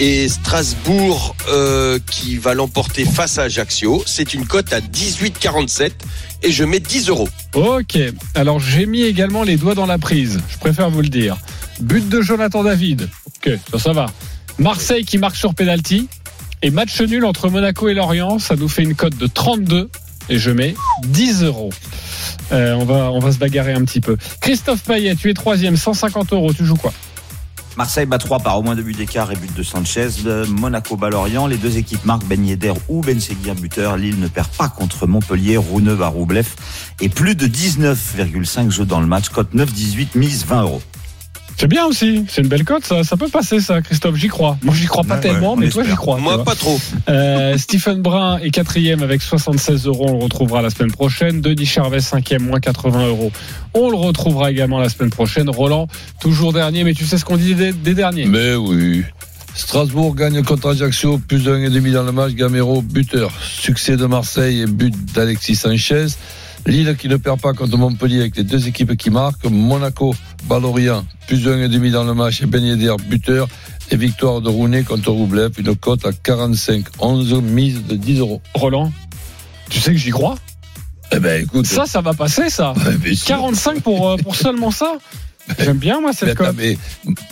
[0.00, 4.02] et Strasbourg euh, qui va l'emporter face à Ajaccio.
[4.06, 5.90] C'est une cote à 18,47
[6.42, 7.28] et je mets 10 euros.
[7.54, 7.98] Ok,
[8.34, 11.36] alors j'ai mis également les doigts dans la prise, je préfère vous le dire.
[11.80, 14.06] But de Jonathan David, ok, ça va.
[14.58, 16.08] Marseille qui marque sur penalty
[16.62, 19.90] et match nul entre Monaco et Lorient, ça nous fait une cote de 32
[20.30, 20.74] et je mets
[21.04, 21.70] 10 euros.
[22.52, 24.16] Euh, on va, on va se bagarrer un petit peu.
[24.40, 26.52] Christophe Payet, tu es troisième, 150 euros.
[26.52, 26.92] Tu joues quoi?
[27.76, 30.08] Marseille bat 3 par au moins deux buts d'écart et but de Sanchez.
[30.48, 31.46] Monaco bat Lorient.
[31.46, 33.96] Les deux équipes marquent Ben Yedder ou Ben Seguir buteur.
[33.96, 35.56] Lille ne perd pas contre Montpellier.
[35.56, 36.48] Rouneux bat Roublev.
[37.00, 39.28] Et plus de 19,5 jeux dans le match.
[39.30, 40.82] Cote 9-18, mise 20 euros.
[41.60, 44.56] C'est bien aussi, c'est une belle cote, ça, ça peut passer ça, Christophe, j'y crois.
[44.62, 46.16] Moi j'y crois pas Ouais, tellement, ouais, mais toi j'y crois.
[46.16, 46.80] Moi, pas trop.
[47.10, 51.42] Euh, Stephen Brun est quatrième avec 76 euros, on le retrouvera la semaine prochaine.
[51.42, 53.30] Denis Charvet cinquième, moins 80 euros.
[53.74, 55.50] On le retrouvera également la semaine prochaine.
[55.50, 55.86] Roland,
[56.18, 58.24] toujours dernier, mais tu sais ce qu'on dit des, des derniers.
[58.24, 59.04] Mais oui.
[59.54, 62.32] Strasbourg gagne contre Ajaccio, plus d'un et demi dans le match.
[62.32, 63.32] Gamero, buteur.
[63.42, 66.06] Succès de Marseille et but d'Alexis Sanchez.
[66.66, 69.44] Lille qui ne perd pas contre Montpellier avec les deux équipes qui marquent.
[69.46, 72.42] Monaco, Balorient, plus et demi dans le match.
[72.42, 73.48] Et Ben Yedder, buteur.
[73.90, 75.52] Et victoire de Rounet contre Roublev.
[75.58, 78.40] Une cote à 45-11, mise de 10 euros.
[78.54, 78.92] Roland,
[79.68, 80.36] tu sais que j'y crois?
[81.12, 81.66] Eh ben écoute.
[81.66, 82.72] Ça, ça va passer ça.
[82.72, 83.26] Ouais, bien sûr.
[83.26, 84.92] 45 pour, euh, pour seulement ça?
[85.58, 86.54] J'aime bien moi cette cote.
[86.56, 86.76] mais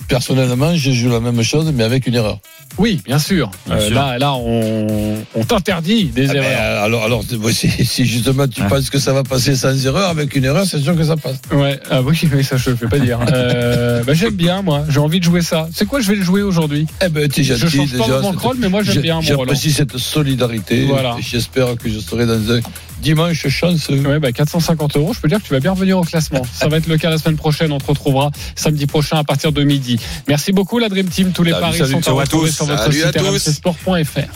[0.09, 2.39] personnellement, je joue la même chose, mais avec une erreur.
[2.77, 3.51] Oui, bien sûr.
[3.67, 3.95] Bien Euh, sûr.
[3.95, 6.83] Là, là, on, on t'interdit des Ah ben, erreurs.
[6.85, 8.69] alors, alors si, si justement tu Ouais.
[8.69, 11.39] penses que ça va passer sans erreur, avec une erreur, c'est sûr que ça passe.
[11.53, 13.19] Ouais, ah oui, mais ça je ne fais pas dire.
[13.33, 15.69] Euh, bah, j'aime bien moi, j'ai envie de jouer ça.
[15.75, 16.87] C'est quoi je vais le jouer aujourd'hui?
[17.05, 18.21] Eh ben, t'es Je change pas déjà.
[18.21, 19.23] mon bankroll, mais moi j'aime j'ai- bien mon.
[19.23, 20.85] J'apprécie cette solidarité.
[20.85, 21.17] Voilà.
[21.19, 22.61] Et J'espère que je serai dans un
[23.01, 24.01] dimanche chanceux.
[24.07, 26.43] Ouais, bah 450 euros, je peux dire que tu vas bien revenir au classement.
[26.53, 27.73] Ça va être le cas la semaine prochaine.
[27.73, 29.99] On te retrouvera samedi prochain à partir de midi.
[30.27, 31.33] Merci beaucoup, la Dream Team.
[31.33, 32.57] Tous les Salut, paris salut, sont à ciao à retrouver tous.
[32.57, 34.29] sur votre Salut site rmcsport.fr.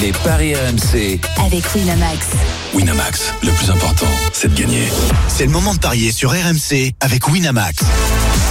[0.00, 1.18] Les paris RMC.
[1.44, 2.26] Avec Winamax.
[2.74, 4.88] Winamax, le plus important, c'est de gagner.
[5.28, 7.84] C'est le moment de parier sur RMC avec Winamax.